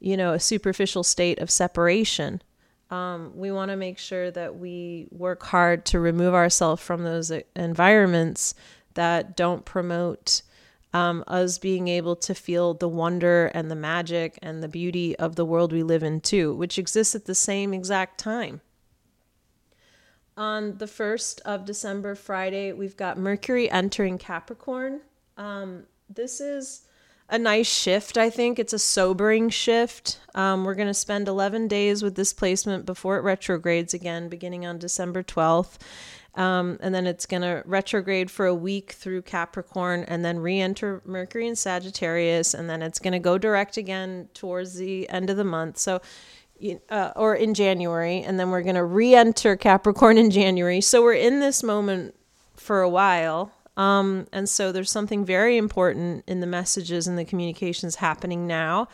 you 0.00 0.16
know, 0.16 0.32
a 0.32 0.40
superficial 0.40 1.02
state 1.02 1.38
of 1.38 1.50
separation. 1.50 2.42
Um, 2.90 3.32
we 3.34 3.50
want 3.50 3.70
to 3.70 3.76
make 3.76 3.98
sure 3.98 4.30
that 4.30 4.58
we 4.58 5.08
work 5.10 5.42
hard 5.42 5.86
to 5.86 6.00
remove 6.00 6.34
ourselves 6.34 6.82
from 6.82 7.04
those 7.04 7.32
environments 7.56 8.54
that 8.94 9.36
don't 9.36 9.64
promote 9.64 10.42
um, 10.92 11.24
us 11.26 11.58
being 11.58 11.88
able 11.88 12.16
to 12.16 12.34
feel 12.34 12.74
the 12.74 12.88
wonder 12.88 13.46
and 13.54 13.70
the 13.70 13.76
magic 13.76 14.38
and 14.42 14.62
the 14.62 14.68
beauty 14.68 15.16
of 15.16 15.36
the 15.36 15.44
world 15.46 15.72
we 15.72 15.82
live 15.82 16.02
in, 16.02 16.20
too, 16.20 16.54
which 16.54 16.78
exists 16.78 17.14
at 17.14 17.24
the 17.24 17.34
same 17.34 17.72
exact 17.72 18.18
time. 18.18 18.60
On 20.36 20.78
the 20.78 20.86
1st 20.86 21.40
of 21.42 21.66
December, 21.66 22.14
Friday, 22.14 22.72
we've 22.72 22.96
got 22.96 23.18
Mercury 23.18 23.70
entering 23.70 24.16
Capricorn. 24.16 25.00
Um, 25.36 25.84
this 26.08 26.40
is 26.40 26.86
a 27.28 27.38
nice 27.38 27.70
shift, 27.70 28.16
I 28.16 28.30
think. 28.30 28.58
It's 28.58 28.72
a 28.72 28.78
sobering 28.78 29.50
shift. 29.50 30.20
Um, 30.34 30.64
we're 30.64 30.74
going 30.74 30.88
to 30.88 30.94
spend 30.94 31.28
11 31.28 31.68
days 31.68 32.02
with 32.02 32.14
this 32.14 32.32
placement 32.32 32.86
before 32.86 33.18
it 33.18 33.22
retrogrades 33.22 33.92
again, 33.92 34.28
beginning 34.28 34.64
on 34.64 34.78
December 34.78 35.22
12th. 35.22 35.78
Um, 36.34 36.78
and 36.80 36.94
then 36.94 37.06
it's 37.06 37.26
going 37.26 37.42
to 37.42 37.62
retrograde 37.66 38.30
for 38.30 38.46
a 38.46 38.54
week 38.54 38.92
through 38.92 39.22
Capricorn 39.22 40.04
and 40.08 40.24
then 40.24 40.38
re 40.38 40.60
enter 40.60 41.02
Mercury 41.04 41.46
in 41.46 41.56
Sagittarius. 41.56 42.54
And 42.54 42.70
then 42.70 42.80
it's 42.80 42.98
going 42.98 43.12
to 43.12 43.18
go 43.18 43.36
direct 43.36 43.76
again 43.76 44.28
towards 44.32 44.74
the 44.74 45.08
end 45.10 45.28
of 45.28 45.36
the 45.36 45.44
month. 45.44 45.76
So, 45.76 46.00
uh, 46.90 47.12
or 47.16 47.34
in 47.34 47.54
January. 47.54 48.22
And 48.22 48.38
then 48.38 48.50
we're 48.50 48.62
going 48.62 48.76
to 48.76 48.84
re 48.84 49.14
enter 49.14 49.56
Capricorn 49.56 50.18
in 50.18 50.30
January. 50.30 50.80
So 50.80 51.02
we're 51.02 51.14
in 51.14 51.40
this 51.40 51.62
moment 51.62 52.14
for 52.56 52.82
a 52.82 52.88
while. 52.88 53.52
Um, 53.76 54.26
and 54.32 54.48
so 54.48 54.70
there's 54.70 54.90
something 54.90 55.24
very 55.24 55.56
important 55.56 56.24
in 56.26 56.40
the 56.40 56.46
messages 56.46 57.06
and 57.06 57.18
the 57.18 57.24
communications 57.24 57.96
happening 57.96 58.46
now. 58.46 58.88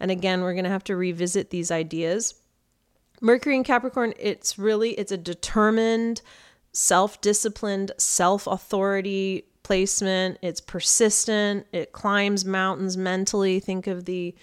And 0.00 0.10
again, 0.10 0.40
we're 0.40 0.54
going 0.54 0.64
to 0.64 0.70
have 0.70 0.84
to 0.84 0.96
revisit 0.96 1.50
these 1.50 1.70
ideas. 1.70 2.34
Mercury 3.20 3.56
in 3.56 3.62
Capricorn, 3.62 4.14
it's 4.18 4.58
really 4.58 4.92
it's 4.92 5.12
a 5.12 5.16
determined, 5.16 6.22
self-disciplined, 6.72 7.92
self-authority 7.98 9.44
placement. 9.62 10.38
It's 10.42 10.60
persistent. 10.60 11.66
It 11.72 11.92
climbs 11.92 12.44
mountains 12.44 12.96
mentally. 12.96 13.60
Think 13.60 13.86
of 13.86 14.06
the 14.06 14.34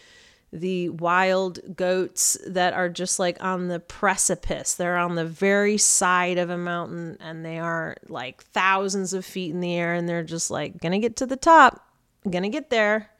the 0.51 0.89
wild 0.89 1.59
goats 1.75 2.37
that 2.47 2.73
are 2.73 2.89
just 2.89 3.19
like 3.19 3.41
on 3.43 3.67
the 3.67 3.79
precipice. 3.79 4.73
They're 4.73 4.97
on 4.97 5.15
the 5.15 5.25
very 5.25 5.77
side 5.77 6.37
of 6.37 6.49
a 6.49 6.57
mountain 6.57 7.17
and 7.19 7.45
they 7.45 7.59
are 7.59 7.95
like 8.07 8.43
thousands 8.45 9.13
of 9.13 9.25
feet 9.25 9.51
in 9.51 9.59
the 9.59 9.75
air 9.75 9.93
and 9.93 10.09
they're 10.09 10.23
just 10.23 10.49
like 10.49 10.79
gonna 10.81 10.99
get 10.99 11.15
to 11.17 11.25
the 11.25 11.35
top, 11.35 11.85
gonna 12.29 12.49
get 12.49 12.69
there. 12.69 13.11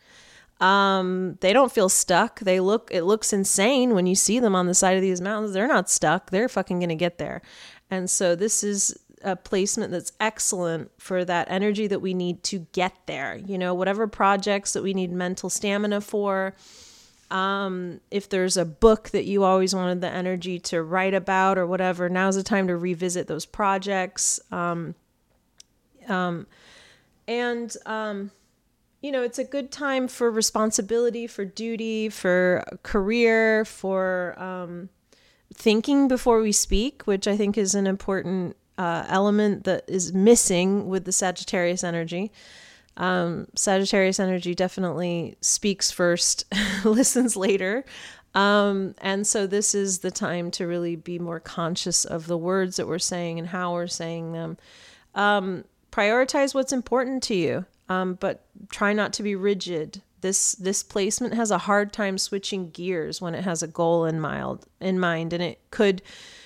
Um, 0.60 1.38
they 1.39 1.54
don't 1.54 1.72
feel 1.72 1.88
stuck. 1.88 2.39
They 2.39 2.60
look 2.60 2.89
it 2.92 3.04
looks 3.04 3.32
insane 3.32 3.94
when 3.94 4.08
you 4.08 4.15
see 4.15 4.39
them 4.39 4.56
on 4.56 4.65
the 4.65 4.74
side 4.74 4.98
of 4.98 5.02
these 5.02 5.22
mountains. 5.22 5.54
They're 5.54 5.68
not 5.68 5.89
stuck. 5.89 6.32
They're 6.32 6.50
fucking 6.50 6.80
gonna 6.80 6.96
get 6.96 7.20
there. 7.20 7.42
And 7.92 8.10
so 8.10 8.36
this 8.36 8.63
is 8.63 8.98
a 9.24 9.36
placement 9.36 9.92
that's 9.92 10.13
excellent 10.20 10.92
for 10.98 11.26
that 11.26 11.50
energy 11.50 11.88
that 11.88 12.02
we 12.02 12.13
need 12.13 12.44
to 12.46 12.65
get 12.72 12.94
there. 13.06 13.36
You 13.36 13.58
know, 13.58 13.74
whatever 13.74 14.08
projects 14.08 14.74
that 14.74 14.84
we 14.84 14.94
need 14.94 15.12
mental 15.12 15.50
stamina 15.50 16.02
for. 16.02 16.56
Um, 17.32 18.02
if 18.10 18.28
there's 18.28 18.58
a 18.58 18.65
book 18.65 19.10
that 19.10 19.26
you 19.26 19.44
always 19.44 19.76
wanted 19.76 20.02
the 20.02 20.10
energy 20.10 20.60
to 20.60 20.82
write 20.82 21.13
about 21.13 21.58
or 21.58 21.68
whatever, 21.68 22.10
now's 22.10 22.36
the 22.36 22.44
time 22.44 22.68
to 22.68 22.76
revisit 22.76 23.28
those 23.28 23.46
projects. 23.46 24.39
Um, 24.52 24.96
um, 26.08 26.48
and, 27.28 27.76
um, 27.86 28.32
you 29.02 29.12
know, 29.12 29.22
it's 29.22 29.38
a 29.38 29.44
good 29.44 29.72
time 29.72 30.08
for 30.08 30.32
responsibility, 30.32 31.28
for 31.28 31.46
duty, 31.46 32.10
for 32.10 32.63
career, 32.82 33.63
for 33.63 34.36
um, 34.42 34.89
thinking 35.54 36.08
before 36.08 36.42
we 36.42 36.52
speak, 36.52 37.04
which 37.04 37.28
I 37.28 37.38
think 37.38 37.58
is 37.58 37.76
an 37.76 37.86
important 37.86 38.56
uh, 38.78 39.06
element 39.08 39.65
that 39.65 39.84
is 39.88 40.13
missing 40.13 40.88
with 40.88 41.06
the 41.06 41.12
Sagittarius 41.12 41.84
energy. 41.84 42.32
Um, 42.99 43.47
Sagittarius 43.55 44.19
energy 44.19 44.53
definitely 44.53 45.38
speaks 45.41 45.89
first, 45.89 46.45
listens 46.83 47.35
later. 47.35 47.85
Um, 48.35 48.93
and 48.99 49.25
so 49.25 49.47
this 49.47 49.73
is 49.73 49.99
the 49.99 50.12
time 50.12 50.51
to 50.51 50.67
really 50.67 50.95
be 50.95 51.17
more 51.17 51.39
conscious 51.39 52.05
of 52.05 52.27
the 52.27 52.38
words 52.38 52.75
that 52.75 52.88
we're 52.88 52.99
saying 52.99 53.39
and 53.39 53.47
how 53.47 53.73
we're 53.73 53.88
saying 53.88 54.33
them. 54.33 54.57
Um, 55.15 55.63
prioritize 55.91 56.53
what's 56.53 56.73
important 56.73 57.23
to 57.23 57.35
you, 57.35 57.65
um, 57.88 58.15
but 58.15 58.45
try 58.69 58.93
not 58.93 59.13
to 59.13 59.23
be 59.23 59.35
rigid. 59.35 60.03
This 60.21 60.51
this 60.53 60.83
placement 60.83 61.33
has 61.33 61.49
a 61.49 61.57
hard 61.57 61.93
time 61.93 62.17
switching 62.17 62.69
gears 62.69 63.21
when 63.21 63.33
it 63.33 63.45
has 63.45 63.63
a 63.63 63.67
goal 63.67 64.05
in 64.05 64.19
mild 64.19 64.67
in 64.79 64.99
mind, 64.99 65.33
and 65.33 65.41
it 65.41 65.59
could 65.71 66.01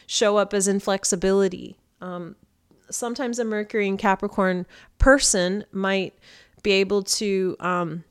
show 0.05 0.37
up 0.37 0.53
as 0.53 0.67
inflexibility. 0.67 1.77
Um, 1.99 2.35
sometimes 2.89 3.39
a 3.39 3.43
Mercury 3.43 3.87
and 3.87 3.99
Capricorn 3.99 4.65
person 4.99 5.65
might 5.71 6.13
be 6.63 6.71
able 6.71 7.03
to, 7.03 7.55
um, 7.59 8.03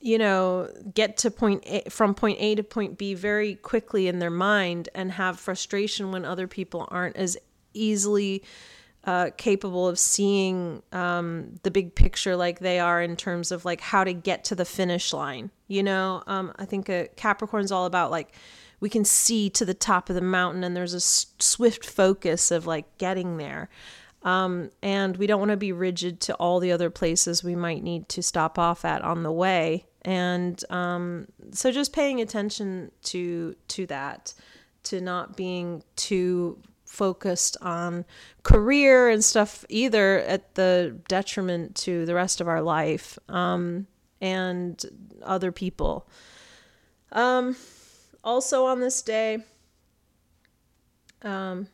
you 0.00 0.18
know, 0.18 0.68
get 0.94 1.16
to 1.18 1.30
point 1.30 1.64
a, 1.66 1.88
from 1.90 2.14
point 2.14 2.38
A 2.40 2.54
to 2.54 2.62
point 2.62 2.96
B 2.96 3.14
very 3.14 3.56
quickly 3.56 4.06
in 4.08 4.18
their 4.18 4.30
mind 4.30 4.88
and 4.94 5.12
have 5.12 5.40
frustration 5.40 6.12
when 6.12 6.24
other 6.24 6.46
people 6.46 6.86
aren't 6.90 7.16
as 7.16 7.36
easily 7.74 8.42
uh, 9.04 9.30
capable 9.36 9.88
of 9.88 9.98
seeing 9.98 10.82
um, 10.92 11.54
the 11.62 11.70
big 11.70 11.94
picture 11.94 12.36
like 12.36 12.58
they 12.58 12.78
are 12.78 13.00
in 13.00 13.16
terms 13.16 13.50
of 13.50 13.64
like 13.64 13.80
how 13.80 14.04
to 14.04 14.12
get 14.12 14.44
to 14.44 14.54
the 14.54 14.64
finish 14.64 15.12
line. 15.12 15.50
You 15.68 15.82
know, 15.82 16.22
um, 16.26 16.52
I 16.56 16.66
think 16.66 16.88
a 16.88 17.08
Capricorn's 17.16 17.72
all 17.72 17.86
about 17.86 18.10
like 18.10 18.34
we 18.80 18.88
can 18.88 19.04
see 19.04 19.48
to 19.50 19.64
the 19.64 19.74
top 19.74 20.08
of 20.08 20.14
the 20.14 20.20
mountain 20.20 20.64
and 20.64 20.76
there's 20.76 20.94
a 20.94 21.00
swift 21.00 21.84
focus 21.84 22.50
of 22.50 22.66
like 22.66 22.98
getting 22.98 23.36
there. 23.36 23.68
Um, 24.22 24.70
and 24.82 25.16
we 25.16 25.26
don't 25.26 25.38
want 25.38 25.50
to 25.50 25.56
be 25.56 25.72
rigid 25.72 26.20
to 26.22 26.34
all 26.34 26.60
the 26.60 26.72
other 26.72 26.90
places 26.90 27.42
we 27.42 27.56
might 27.56 27.82
need 27.82 28.08
to 28.10 28.22
stop 28.22 28.58
off 28.58 28.84
at 28.84 29.02
on 29.02 29.22
the 29.22 29.32
way. 29.32 29.86
And 30.02 30.62
um, 30.70 31.28
so 31.52 31.70
just 31.72 31.92
paying 31.92 32.20
attention 32.20 32.90
to 33.04 33.54
to 33.68 33.86
that, 33.86 34.34
to 34.84 35.00
not 35.00 35.36
being 35.36 35.82
too 35.96 36.58
focused 36.84 37.56
on 37.62 38.04
career 38.42 39.08
and 39.08 39.24
stuff 39.24 39.64
either 39.68 40.18
at 40.20 40.56
the 40.56 40.98
detriment 41.08 41.76
to 41.76 42.04
the 42.04 42.14
rest 42.14 42.40
of 42.40 42.48
our 42.48 42.60
life 42.60 43.16
um, 43.28 43.86
and 44.20 44.84
other 45.22 45.52
people. 45.52 46.08
Um, 47.12 47.56
also 48.24 48.66
on 48.66 48.80
this 48.80 49.02
day, 49.02 49.38
um, 51.22 51.68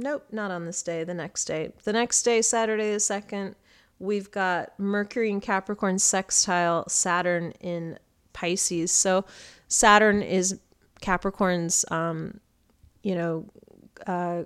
nope, 0.00 0.26
not 0.32 0.50
on 0.50 0.64
this 0.64 0.82
day, 0.82 1.04
the 1.04 1.14
next 1.14 1.44
day. 1.44 1.72
The 1.84 1.92
next 1.92 2.22
day, 2.22 2.42
Saturday 2.42 2.92
the 2.92 2.98
2nd, 2.98 3.54
we've 3.98 4.30
got 4.30 4.78
Mercury 4.78 5.30
in 5.30 5.40
Capricorn 5.40 5.98
sextile 5.98 6.88
Saturn 6.88 7.52
in 7.60 7.98
Pisces. 8.32 8.90
So 8.90 9.24
Saturn 9.68 10.22
is 10.22 10.58
Capricorn's, 11.00 11.84
um, 11.90 12.40
you 13.02 13.14
know, 13.14 13.46
uh, 14.06 14.42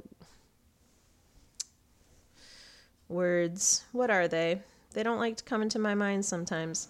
words. 3.09 3.85
What 3.93 4.11
are 4.11 4.29
they? 4.29 4.61
They 4.93 5.03
don't 5.03 5.19
like 5.19 5.37
to 5.37 5.45
come 5.45 5.63
into 5.63 5.79
my 5.79 5.95
mind 5.95 6.25
sometimes. 6.25 6.89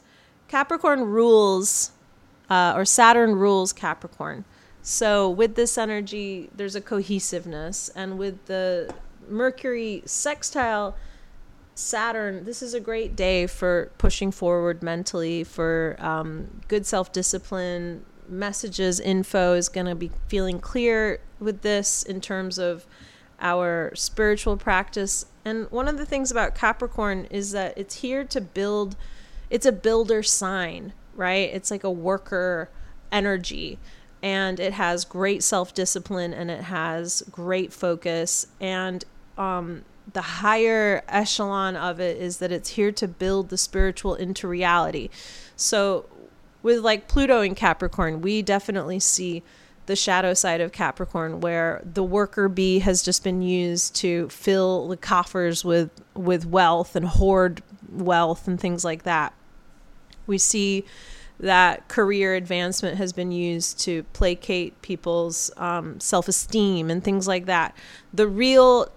Capricorn 0.48 1.02
rules 1.04 1.92
uh, 2.50 2.74
or 2.76 2.84
Saturn 2.84 3.34
rules 3.34 3.72
Capricorn. 3.72 4.44
So 4.86 5.30
with 5.30 5.54
this 5.54 5.78
energy, 5.78 6.50
there's 6.54 6.76
a 6.76 6.80
cohesiveness, 6.80 7.88
and 7.96 8.18
with 8.18 8.44
the 8.44 8.94
Mercury 9.26 10.02
sextile 10.04 10.94
Saturn, 11.74 12.44
this 12.44 12.62
is 12.62 12.74
a 12.74 12.80
great 12.80 13.16
day 13.16 13.46
for 13.46 13.90
pushing 13.98 14.30
forward 14.30 14.82
mentally, 14.82 15.42
for 15.42 15.96
um, 15.98 16.60
good 16.68 16.86
self 16.86 17.12
discipline. 17.12 18.04
Messages, 18.28 19.00
info 19.00 19.54
is 19.54 19.68
going 19.68 19.86
to 19.86 19.94
be 19.94 20.10
feeling 20.28 20.60
clear 20.60 21.18
with 21.40 21.62
this 21.62 22.02
in 22.02 22.20
terms 22.20 22.58
of 22.58 22.86
our 23.40 23.90
spiritual 23.94 24.56
practice. 24.56 25.26
And 25.44 25.70
one 25.70 25.88
of 25.88 25.98
the 25.98 26.06
things 26.06 26.30
about 26.30 26.54
Capricorn 26.54 27.26
is 27.30 27.52
that 27.52 27.76
it's 27.76 27.96
here 27.96 28.22
to 28.24 28.40
build, 28.40 28.96
it's 29.50 29.66
a 29.66 29.72
builder 29.72 30.22
sign 30.22 30.92
right? 31.16 31.50
It's 31.52 31.70
like 31.70 31.84
a 31.84 31.90
worker 31.90 32.70
energy 33.12 33.78
and 34.24 34.58
it 34.58 34.72
has 34.72 35.04
great 35.04 35.42
self 35.42 35.74
discipline 35.74 36.32
and 36.32 36.50
it 36.50 36.62
has 36.62 37.22
great 37.30 37.74
focus. 37.74 38.46
And 38.58 39.04
um, 39.36 39.84
the 40.10 40.22
higher 40.22 41.02
echelon 41.08 41.76
of 41.76 42.00
it 42.00 42.16
is 42.16 42.38
that 42.38 42.50
it's 42.50 42.70
here 42.70 42.90
to 42.90 43.06
build 43.06 43.50
the 43.50 43.58
spiritual 43.58 44.14
into 44.14 44.48
reality. 44.48 45.10
So, 45.56 46.06
with 46.62 46.78
like 46.78 47.06
Pluto 47.06 47.42
in 47.42 47.54
Capricorn, 47.54 48.22
we 48.22 48.40
definitely 48.40 48.98
see 48.98 49.42
the 49.84 49.94
shadow 49.94 50.32
side 50.32 50.62
of 50.62 50.72
Capricorn 50.72 51.42
where 51.42 51.82
the 51.84 52.02
worker 52.02 52.48
bee 52.48 52.78
has 52.78 53.02
just 53.02 53.22
been 53.22 53.42
used 53.42 53.94
to 53.96 54.30
fill 54.30 54.88
the 54.88 54.96
coffers 54.96 55.66
with 55.66 55.90
with 56.14 56.46
wealth 56.46 56.96
and 56.96 57.04
hoard 57.06 57.62
wealth 57.92 58.48
and 58.48 58.58
things 58.58 58.86
like 58.86 59.02
that. 59.02 59.34
We 60.26 60.38
see 60.38 60.86
that 61.40 61.88
career 61.88 62.34
advancement 62.34 62.96
has 62.96 63.12
been 63.12 63.32
used 63.32 63.80
to 63.80 64.04
placate 64.12 64.80
people's 64.82 65.50
um, 65.56 65.98
self 66.00 66.28
esteem 66.28 66.90
and 66.90 67.02
things 67.02 67.26
like 67.26 67.46
that. 67.46 67.76
The 68.12 68.28
real 68.28 68.90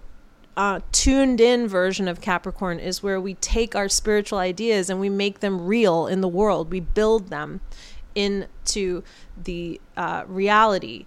uh, 0.56 0.80
tuned 0.90 1.40
in 1.40 1.68
version 1.68 2.08
of 2.08 2.20
Capricorn 2.20 2.80
is 2.80 3.02
where 3.02 3.20
we 3.20 3.34
take 3.34 3.76
our 3.76 3.88
spiritual 3.88 4.38
ideas 4.38 4.90
and 4.90 4.98
we 4.98 5.08
make 5.08 5.40
them 5.40 5.66
real 5.66 6.06
in 6.06 6.20
the 6.20 6.28
world. 6.28 6.70
We 6.70 6.80
build 6.80 7.28
them 7.28 7.60
into 8.14 9.04
the 9.40 9.80
uh, 9.96 10.24
reality. 10.26 11.06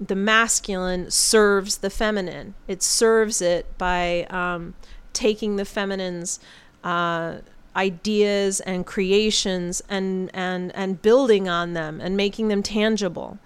The 0.00 0.14
masculine 0.14 1.10
serves 1.10 1.78
the 1.78 1.90
feminine, 1.90 2.54
it 2.68 2.82
serves 2.82 3.40
it 3.42 3.76
by 3.78 4.24
um, 4.30 4.74
taking 5.12 5.56
the 5.56 5.64
feminine's. 5.64 6.38
Uh, 6.84 7.38
ideas 7.76 8.60
and 8.60 8.86
creations 8.86 9.82
and 9.88 10.30
and 10.34 10.74
and 10.74 11.02
building 11.02 11.48
on 11.48 11.74
them 11.74 12.00
and 12.00 12.16
making 12.16 12.48
them 12.48 12.62
tangible. 12.62 13.38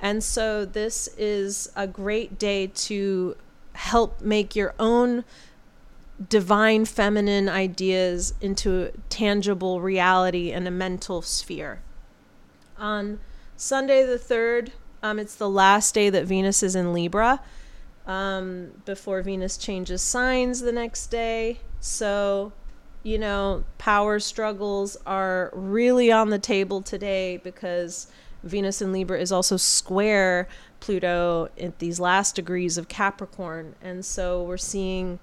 And 0.00 0.22
so 0.22 0.64
this 0.64 1.08
is 1.16 1.70
a 1.74 1.86
great 1.86 2.38
day 2.38 2.68
to 2.68 3.36
help 3.72 4.20
make 4.20 4.54
your 4.54 4.74
own 4.78 5.24
divine 6.28 6.84
feminine 6.84 7.48
ideas 7.48 8.34
into 8.40 8.92
tangible 9.08 9.80
reality 9.80 10.52
in 10.52 10.66
a 10.66 10.70
mental 10.70 11.22
sphere. 11.22 11.80
On 12.76 13.18
Sunday 13.56 14.04
the 14.04 14.18
3rd, 14.18 14.70
um, 15.02 15.18
it's 15.18 15.34
the 15.34 15.48
last 15.48 15.94
day 15.94 16.10
that 16.10 16.24
Venus 16.26 16.62
is 16.62 16.74
in 16.74 16.92
Libra 16.92 17.40
um, 18.06 18.72
before 18.84 19.22
Venus 19.22 19.56
changes 19.56 20.02
signs 20.02 20.60
the 20.60 20.72
next 20.72 21.06
day. 21.08 21.60
So 21.80 22.52
you 23.02 23.18
know, 23.18 23.64
power 23.78 24.18
struggles 24.18 24.96
are 25.06 25.50
really 25.54 26.10
on 26.10 26.30
the 26.30 26.38
table 26.38 26.82
today 26.82 27.38
because 27.38 28.08
Venus 28.42 28.82
in 28.82 28.92
Libra 28.92 29.20
is 29.20 29.32
also 29.32 29.56
square 29.56 30.48
Pluto 30.80 31.48
at 31.60 31.78
these 31.78 31.98
last 31.98 32.36
degrees 32.36 32.78
of 32.78 32.88
Capricorn. 32.88 33.74
And 33.82 34.04
so 34.04 34.42
we're 34.42 34.56
seeing 34.56 35.18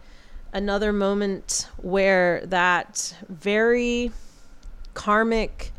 another 0.54 0.94
moment 0.94 1.68
where 1.78 2.46
that 2.46 3.16
very 3.30 4.12
karmic 4.94 5.72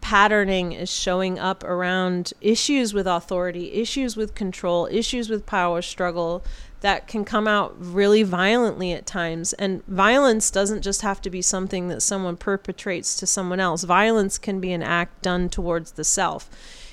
patterning 0.00 0.72
is 0.72 0.90
showing 0.90 1.38
up 1.38 1.62
around 1.64 2.32
issues 2.40 2.94
with 2.94 3.06
authority, 3.06 3.72
issues 3.72 4.16
with 4.16 4.34
control, 4.34 4.88
issues 4.90 5.28
with 5.28 5.44
power 5.44 5.82
struggle 5.82 6.42
that 6.80 7.06
can 7.08 7.24
come 7.24 7.48
out 7.48 7.74
really 7.78 8.22
violently 8.22 8.92
at 8.92 9.06
times. 9.06 9.52
And 9.54 9.84
violence 9.86 10.50
doesn't 10.50 10.82
just 10.82 11.02
have 11.02 11.20
to 11.22 11.30
be 11.30 11.42
something 11.42 11.88
that 11.88 12.02
someone 12.02 12.36
perpetrates 12.36 13.16
to 13.16 13.26
someone 13.26 13.60
else, 13.60 13.84
violence 13.84 14.38
can 14.38 14.60
be 14.60 14.72
an 14.72 14.82
act 14.82 15.22
done 15.22 15.48
towards 15.48 15.92
the 15.92 16.04
self. 16.04 16.48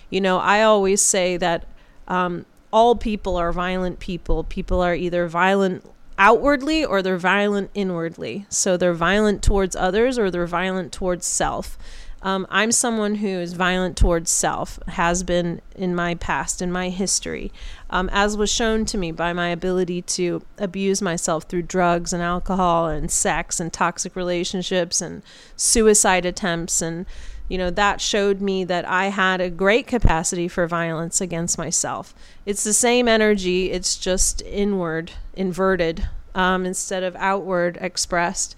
You 0.09 0.21
know, 0.21 0.37
I 0.37 0.61
always 0.61 1.01
say 1.01 1.37
that 1.37 1.67
um, 2.07 2.45
all 2.71 2.95
people 2.95 3.35
are 3.37 3.51
violent 3.51 3.99
people. 3.99 4.43
People 4.43 4.81
are 4.81 4.95
either 4.95 5.27
violent 5.27 5.83
outwardly 6.17 6.85
or 6.85 7.01
they're 7.01 7.17
violent 7.17 7.69
inwardly. 7.73 8.45
So 8.49 8.77
they're 8.77 8.93
violent 8.93 9.43
towards 9.43 9.75
others 9.75 10.17
or 10.17 10.31
they're 10.31 10.47
violent 10.47 10.91
towards 10.91 11.25
self. 11.25 11.77
Um, 12.25 12.47
I'm 12.49 12.71
someone 12.71 13.15
who 13.15 13.27
is 13.27 13.53
violent 13.53 13.95
towards 13.95 14.31
self, 14.31 14.79
has 14.87 15.21
been 15.21 15.61
in 15.75 15.93
my 15.93 16.15
past, 16.15 16.59
in 16.59 16.71
my 16.71 16.89
history, 16.89 17.51
um, 17.91 18.09
as 18.11 18.35
was 18.35 18.51
shown 18.51 18.83
to 18.85 18.97
me 18.97 19.11
by 19.11 19.31
my 19.31 19.49
ability 19.49 20.01
to 20.01 20.41
abuse 20.57 21.03
myself 21.03 21.43
through 21.43 21.61
drugs 21.61 22.13
and 22.13 22.23
alcohol 22.23 22.87
and 22.87 23.11
sex 23.11 23.59
and 23.59 23.71
toxic 23.71 24.15
relationships 24.15 25.01
and 25.01 25.21
suicide 25.55 26.25
attempts. 26.25 26.81
And, 26.81 27.05
you 27.47 27.59
know, 27.59 27.69
that 27.69 28.01
showed 28.01 28.41
me 28.41 28.63
that 28.63 28.85
I 28.85 29.09
had 29.09 29.39
a 29.39 29.51
great 29.51 29.85
capacity 29.85 30.47
for 30.47 30.65
violence 30.65 31.21
against 31.21 31.59
myself. 31.59 32.15
It's 32.43 32.63
the 32.63 32.73
same 32.73 33.07
energy, 33.07 33.69
it's 33.69 33.95
just 33.95 34.41
inward, 34.41 35.11
inverted, 35.35 36.09
um, 36.33 36.65
instead 36.65 37.03
of 37.03 37.15
outward 37.17 37.77
expressed. 37.79 38.55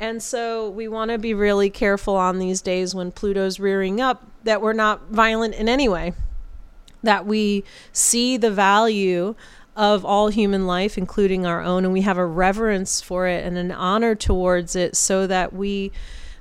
And 0.00 0.22
so 0.22 0.70
we 0.70 0.86
want 0.86 1.10
to 1.10 1.18
be 1.18 1.34
really 1.34 1.70
careful 1.70 2.14
on 2.14 2.38
these 2.38 2.62
days 2.62 2.94
when 2.94 3.10
Pluto's 3.10 3.58
rearing 3.58 4.00
up 4.00 4.24
that 4.44 4.62
we're 4.62 4.72
not 4.72 5.08
violent 5.08 5.54
in 5.56 5.68
any 5.68 5.88
way, 5.88 6.12
that 7.02 7.26
we 7.26 7.64
see 7.92 8.36
the 8.36 8.50
value 8.50 9.34
of 9.74 10.04
all 10.04 10.28
human 10.28 10.66
life, 10.66 10.96
including 10.96 11.46
our 11.46 11.62
own, 11.62 11.84
and 11.84 11.92
we 11.92 12.02
have 12.02 12.16
a 12.16 12.26
reverence 12.26 13.00
for 13.00 13.26
it 13.26 13.44
and 13.44 13.58
an 13.58 13.72
honor 13.72 14.14
towards 14.14 14.76
it 14.76 14.96
so 14.96 15.26
that 15.26 15.52
we 15.52 15.90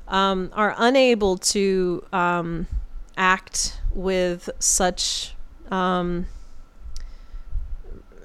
um, 0.08 0.52
are 0.54 0.76
unable 0.78 1.38
to 1.38 2.04
um, 2.14 2.68
act 3.16 3.80
with 3.92 4.50
such. 4.60 5.34
Um, 5.72 6.28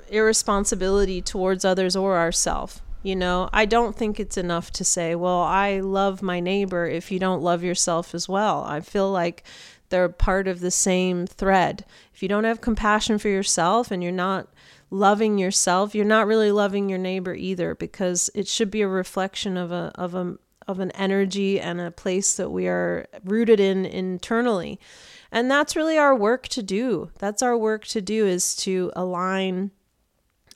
irresponsibility 0.09 1.23
towards 1.23 1.64
others 1.64 1.97
or 1.97 2.18
ourselves 2.18 2.82
you 3.03 3.17
know, 3.17 3.49
I 3.53 3.65
don't 3.65 3.97
think 3.97 4.21
it's 4.21 4.37
enough 4.37 4.71
to 4.73 4.85
say, 4.85 5.15
well, 5.15 5.41
I 5.41 5.81
love 5.81 6.23
my 6.23 6.41
neighbor 6.41 6.87
if 6.87 7.11
you 7.11 7.19
don't 7.19 7.43
love 7.43 7.65
yourself 7.65 8.15
as 8.15 8.29
well. 8.29 8.62
I 8.62 8.81
feel 8.81 9.11
like 9.11 9.45
they're 9.88 10.09
part 10.09 10.49
of 10.49 10.61
the 10.61 10.71
same 10.71 11.27
thread. 11.27 11.85
If 12.15 12.23
you 12.23 12.29
don't 12.29 12.45
have 12.45 12.61
compassion 12.61 13.19
for 13.19 13.29
yourself 13.29 13.91
and 13.91 14.03
you're 14.03 14.12
not 14.12 14.49
loving 14.91 15.38
yourself, 15.38 15.95
you're 15.95 16.05
not 16.05 16.27
really 16.27 16.53
loving 16.53 16.88
your 16.88 16.99
neighbor 16.99 17.35
either 17.35 17.75
because 17.75 18.31
it 18.35 18.47
should 18.47 18.71
be 18.71 18.83
a 18.83 18.88
reflection 18.88 19.57
of 19.57 19.73
a 19.73 19.93
of 19.97 20.15
a 20.15 20.37
of 20.69 20.79
an 20.79 20.93
energy 20.93 21.59
and 21.59 21.81
a 21.81 21.91
place 21.91 22.37
that 22.37 22.51
we 22.51 22.69
are 22.69 23.07
rooted 23.25 23.59
in 23.59 23.85
internally. 23.85 24.79
And 25.33 25.51
that's 25.51 25.75
really 25.75 25.99
our 25.99 26.15
work 26.15 26.47
to 26.49 26.62
do. 26.62 27.11
That's 27.19 27.43
our 27.43 27.57
work 27.57 27.87
to 27.88 28.01
do 28.01 28.27
is 28.27 28.55
to 28.57 28.93
align 28.95 29.73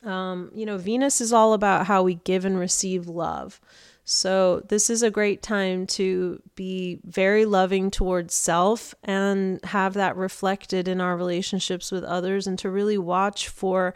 um, 0.06 0.50
you 0.54 0.64
know, 0.64 0.78
Venus 0.78 1.20
is 1.20 1.32
all 1.32 1.52
about 1.52 1.86
how 1.86 2.02
we 2.02 2.14
give 2.14 2.44
and 2.44 2.58
receive 2.58 3.08
love. 3.08 3.60
So, 4.08 4.60
this 4.68 4.88
is 4.88 5.02
a 5.02 5.10
great 5.10 5.42
time 5.42 5.84
to 5.88 6.40
be 6.54 7.00
very 7.04 7.44
loving 7.44 7.90
towards 7.90 8.34
self 8.34 8.94
and 9.02 9.62
have 9.64 9.94
that 9.94 10.16
reflected 10.16 10.86
in 10.86 11.00
our 11.00 11.16
relationships 11.16 11.90
with 11.90 12.04
others 12.04 12.46
and 12.46 12.56
to 12.60 12.70
really 12.70 12.98
watch 12.98 13.48
for 13.48 13.94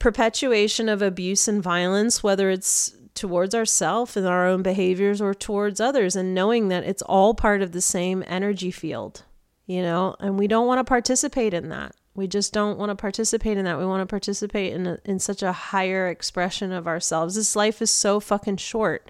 perpetuation 0.00 0.88
of 0.88 1.02
abuse 1.02 1.46
and 1.46 1.62
violence, 1.62 2.24
whether 2.24 2.50
it's 2.50 2.96
towards 3.14 3.54
ourselves 3.54 4.16
and 4.16 4.26
our 4.26 4.48
own 4.48 4.62
behaviors 4.62 5.20
or 5.20 5.34
towards 5.34 5.80
others, 5.80 6.16
and 6.16 6.34
knowing 6.34 6.66
that 6.68 6.82
it's 6.82 7.02
all 7.02 7.32
part 7.32 7.62
of 7.62 7.70
the 7.70 7.80
same 7.80 8.24
energy 8.26 8.72
field, 8.72 9.22
you 9.66 9.82
know, 9.82 10.16
and 10.18 10.36
we 10.36 10.48
don't 10.48 10.66
want 10.66 10.80
to 10.80 10.84
participate 10.84 11.54
in 11.54 11.68
that. 11.68 11.94
We 12.14 12.26
just 12.26 12.52
don't 12.52 12.78
want 12.78 12.90
to 12.90 12.94
participate 12.94 13.56
in 13.56 13.64
that. 13.64 13.78
We 13.78 13.86
want 13.86 14.02
to 14.02 14.10
participate 14.10 14.74
in 14.74 14.86
a, 14.86 14.98
in 15.04 15.18
such 15.18 15.42
a 15.42 15.52
higher 15.52 16.08
expression 16.08 16.70
of 16.70 16.86
ourselves. 16.86 17.34
This 17.34 17.56
life 17.56 17.80
is 17.80 17.90
so 17.90 18.20
fucking 18.20 18.58
short. 18.58 19.08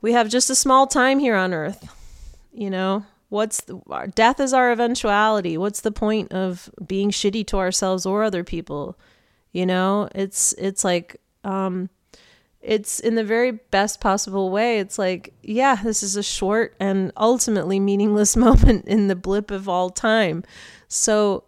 We 0.00 0.12
have 0.12 0.28
just 0.28 0.50
a 0.50 0.56
small 0.56 0.86
time 0.86 1.18
here 1.18 1.36
on 1.36 1.54
earth. 1.54 1.88
You 2.52 2.70
know, 2.70 3.04
what's 3.28 3.60
the, 3.62 3.80
death 4.14 4.40
is 4.40 4.52
our 4.52 4.72
eventuality. 4.72 5.56
What's 5.56 5.80
the 5.80 5.92
point 5.92 6.32
of 6.32 6.68
being 6.84 7.10
shitty 7.10 7.46
to 7.48 7.58
ourselves 7.58 8.06
or 8.06 8.24
other 8.24 8.42
people? 8.42 8.98
You 9.52 9.66
know, 9.66 10.08
it's 10.14 10.52
it's 10.54 10.84
like 10.84 11.20
um 11.44 11.90
it's 12.60 12.98
in 13.00 13.14
the 13.14 13.24
very 13.24 13.52
best 13.52 14.00
possible 14.00 14.50
way. 14.50 14.78
It's 14.80 14.98
like, 14.98 15.32
yeah, 15.42 15.76
this 15.76 16.02
is 16.02 16.16
a 16.16 16.22
short 16.22 16.74
and 16.80 17.12
ultimately 17.16 17.78
meaningless 17.78 18.36
moment 18.48 18.86
in 18.86 19.08
the 19.08 19.16
blip 19.16 19.50
of 19.50 19.68
all 19.68 19.90
time. 19.90 20.42
So 20.88 21.44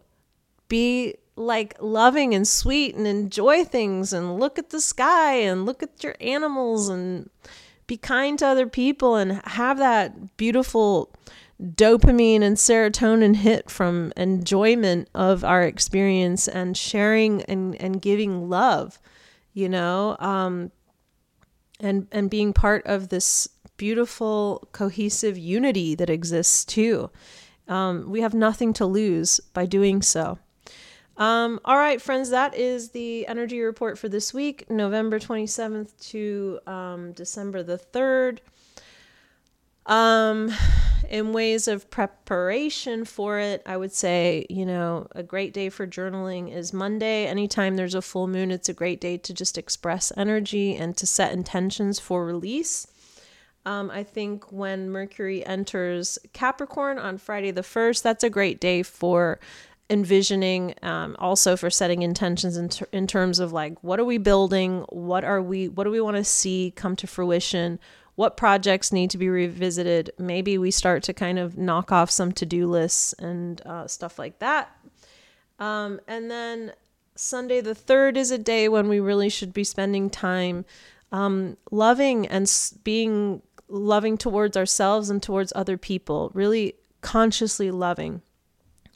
be 0.70 1.16
like 1.36 1.74
loving 1.80 2.34
and 2.34 2.48
sweet 2.48 2.94
and 2.94 3.06
enjoy 3.06 3.64
things 3.64 4.14
and 4.14 4.40
look 4.40 4.58
at 4.58 4.70
the 4.70 4.80
sky 4.80 5.34
and 5.34 5.66
look 5.66 5.82
at 5.82 6.02
your 6.02 6.14
animals 6.20 6.88
and 6.88 7.28
be 7.86 7.98
kind 7.98 8.38
to 8.38 8.46
other 8.46 8.66
people 8.66 9.16
and 9.16 9.42
have 9.44 9.76
that 9.76 10.36
beautiful 10.38 11.12
dopamine 11.60 12.42
and 12.42 12.56
serotonin 12.56 13.36
hit 13.36 13.70
from 13.70 14.12
enjoyment 14.16 15.08
of 15.14 15.44
our 15.44 15.62
experience 15.62 16.48
and 16.48 16.76
sharing 16.76 17.42
and, 17.42 17.74
and 17.80 18.00
giving 18.00 18.48
love, 18.48 18.98
you 19.52 19.68
know, 19.68 20.16
um, 20.20 20.70
and, 21.80 22.06
and 22.12 22.30
being 22.30 22.52
part 22.52 22.86
of 22.86 23.08
this 23.08 23.48
beautiful, 23.76 24.68
cohesive 24.72 25.36
unity 25.36 25.94
that 25.94 26.10
exists 26.10 26.64
too. 26.64 27.10
Um, 27.66 28.10
we 28.10 28.20
have 28.20 28.34
nothing 28.34 28.72
to 28.74 28.86
lose 28.86 29.40
by 29.52 29.66
doing 29.66 30.02
so. 30.02 30.38
Um, 31.20 31.60
all 31.66 31.76
right, 31.76 32.00
friends, 32.00 32.30
that 32.30 32.54
is 32.54 32.92
the 32.92 33.26
energy 33.26 33.60
report 33.60 33.98
for 33.98 34.08
this 34.08 34.32
week, 34.32 34.70
November 34.70 35.18
27th 35.18 35.90
to 36.08 36.58
um, 36.66 37.12
December 37.12 37.62
the 37.62 37.76
3rd. 37.76 38.38
Um, 39.84 40.50
in 41.10 41.34
ways 41.34 41.68
of 41.68 41.90
preparation 41.90 43.04
for 43.04 43.38
it, 43.38 43.62
I 43.66 43.76
would 43.76 43.92
say, 43.92 44.46
you 44.48 44.64
know, 44.64 45.08
a 45.12 45.22
great 45.22 45.52
day 45.52 45.68
for 45.68 45.86
journaling 45.86 46.54
is 46.54 46.72
Monday. 46.72 47.26
Anytime 47.26 47.76
there's 47.76 47.94
a 47.94 48.00
full 48.00 48.26
moon, 48.26 48.50
it's 48.50 48.70
a 48.70 48.74
great 48.74 48.98
day 48.98 49.18
to 49.18 49.34
just 49.34 49.58
express 49.58 50.10
energy 50.16 50.74
and 50.74 50.96
to 50.96 51.06
set 51.06 51.32
intentions 51.32 52.00
for 52.00 52.24
release. 52.24 52.86
Um, 53.66 53.90
I 53.90 54.04
think 54.04 54.50
when 54.50 54.88
Mercury 54.88 55.44
enters 55.44 56.18
Capricorn 56.32 56.98
on 56.98 57.18
Friday 57.18 57.50
the 57.50 57.60
1st, 57.60 58.02
that's 58.02 58.24
a 58.24 58.30
great 58.30 58.58
day 58.58 58.82
for 58.82 59.38
envisioning 59.90 60.74
um, 60.82 61.16
also 61.18 61.56
for 61.56 61.68
setting 61.68 62.02
intentions 62.02 62.56
in, 62.56 62.68
ter- 62.68 62.86
in 62.92 63.06
terms 63.06 63.40
of 63.40 63.52
like 63.52 63.82
what 63.82 63.98
are 63.98 64.04
we 64.04 64.18
building? 64.18 64.84
What 64.88 65.24
are 65.24 65.42
we 65.42 65.68
what 65.68 65.84
do 65.84 65.90
we 65.90 66.00
want 66.00 66.16
to 66.16 66.24
see 66.24 66.72
come 66.76 66.96
to 66.96 67.06
fruition? 67.06 67.78
What 68.14 68.36
projects 68.36 68.92
need 68.92 69.10
to 69.10 69.18
be 69.18 69.28
revisited? 69.28 70.12
Maybe 70.18 70.58
we 70.58 70.70
start 70.70 71.02
to 71.04 71.12
kind 71.12 71.38
of 71.38 71.58
knock 71.58 71.90
off 71.90 72.10
some 72.10 72.32
to-do 72.32 72.66
lists 72.66 73.12
and 73.14 73.60
uh, 73.66 73.86
stuff 73.86 74.18
like 74.18 74.38
that. 74.38 74.76
Um, 75.58 76.00
and 76.06 76.30
then 76.30 76.72
sunday 77.16 77.60
the 77.60 77.74
third 77.74 78.16
is 78.16 78.30
a 78.30 78.38
day 78.38 78.66
when 78.66 78.88
we 78.88 78.98
really 78.98 79.28
should 79.28 79.52
be 79.52 79.62
spending 79.64 80.08
time 80.08 80.64
um, 81.12 81.56
loving 81.70 82.26
and 82.26 82.50
being 82.82 83.42
loving 83.68 84.16
towards 84.16 84.56
ourselves 84.56 85.10
and 85.10 85.22
towards 85.22 85.52
other 85.54 85.76
people 85.76 86.30
really 86.32 86.74
consciously 87.02 87.70
loving 87.70 88.22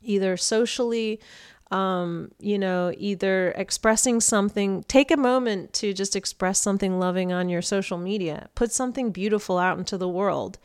either 0.04 0.36
socially, 0.36 1.20
um, 1.70 2.30
you 2.38 2.58
know, 2.58 2.92
either 2.96 3.52
expressing 3.56 4.20
something, 4.20 4.84
take 4.84 5.10
a 5.10 5.16
moment 5.16 5.72
to 5.74 5.92
just 5.92 6.14
express 6.14 6.60
something 6.60 6.98
loving 6.98 7.32
on 7.32 7.48
your 7.48 7.62
social 7.62 7.98
media, 7.98 8.48
put 8.54 8.70
something 8.70 9.10
beautiful 9.10 9.58
out 9.58 9.78
into 9.78 9.98
the 9.98 10.08
world. 10.08 10.58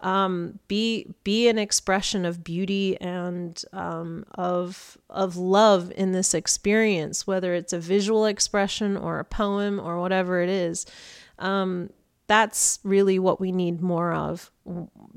Um, 0.00 0.58
be 0.68 1.14
be 1.24 1.48
an 1.48 1.56
expression 1.56 2.26
of 2.26 2.44
beauty 2.44 3.00
and 3.00 3.62
um, 3.72 4.24
of 4.34 4.98
of 5.08 5.36
love 5.36 5.90
in 5.96 6.12
this 6.12 6.34
experience, 6.34 7.26
whether 7.26 7.54
it's 7.54 7.72
a 7.72 7.78
visual 7.78 8.26
expression 8.26 8.96
or 8.96 9.18
a 9.18 9.24
poem 9.24 9.80
or 9.80 9.98
whatever 9.98 10.42
it 10.42 10.50
is. 10.50 10.84
Um, 11.38 11.90
that's 12.26 12.78
really 12.82 13.18
what 13.18 13.40
we 13.40 13.52
need 13.52 13.80
more 13.80 14.12
of 14.12 14.50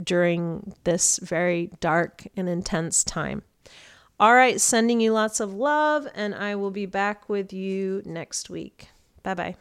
during 0.03 0.73
this 0.83 1.19
very 1.19 1.71
dark 1.79 2.25
and 2.35 2.47
intense 2.47 3.03
time. 3.03 3.43
All 4.19 4.35
right, 4.35 4.59
sending 4.59 4.99
you 4.99 5.13
lots 5.13 5.39
of 5.39 5.53
love, 5.53 6.07
and 6.13 6.35
I 6.35 6.55
will 6.55 6.71
be 6.71 6.85
back 6.85 7.29
with 7.29 7.53
you 7.53 8.01
next 8.05 8.49
week. 8.49 8.89
Bye 9.23 9.33
bye. 9.33 9.55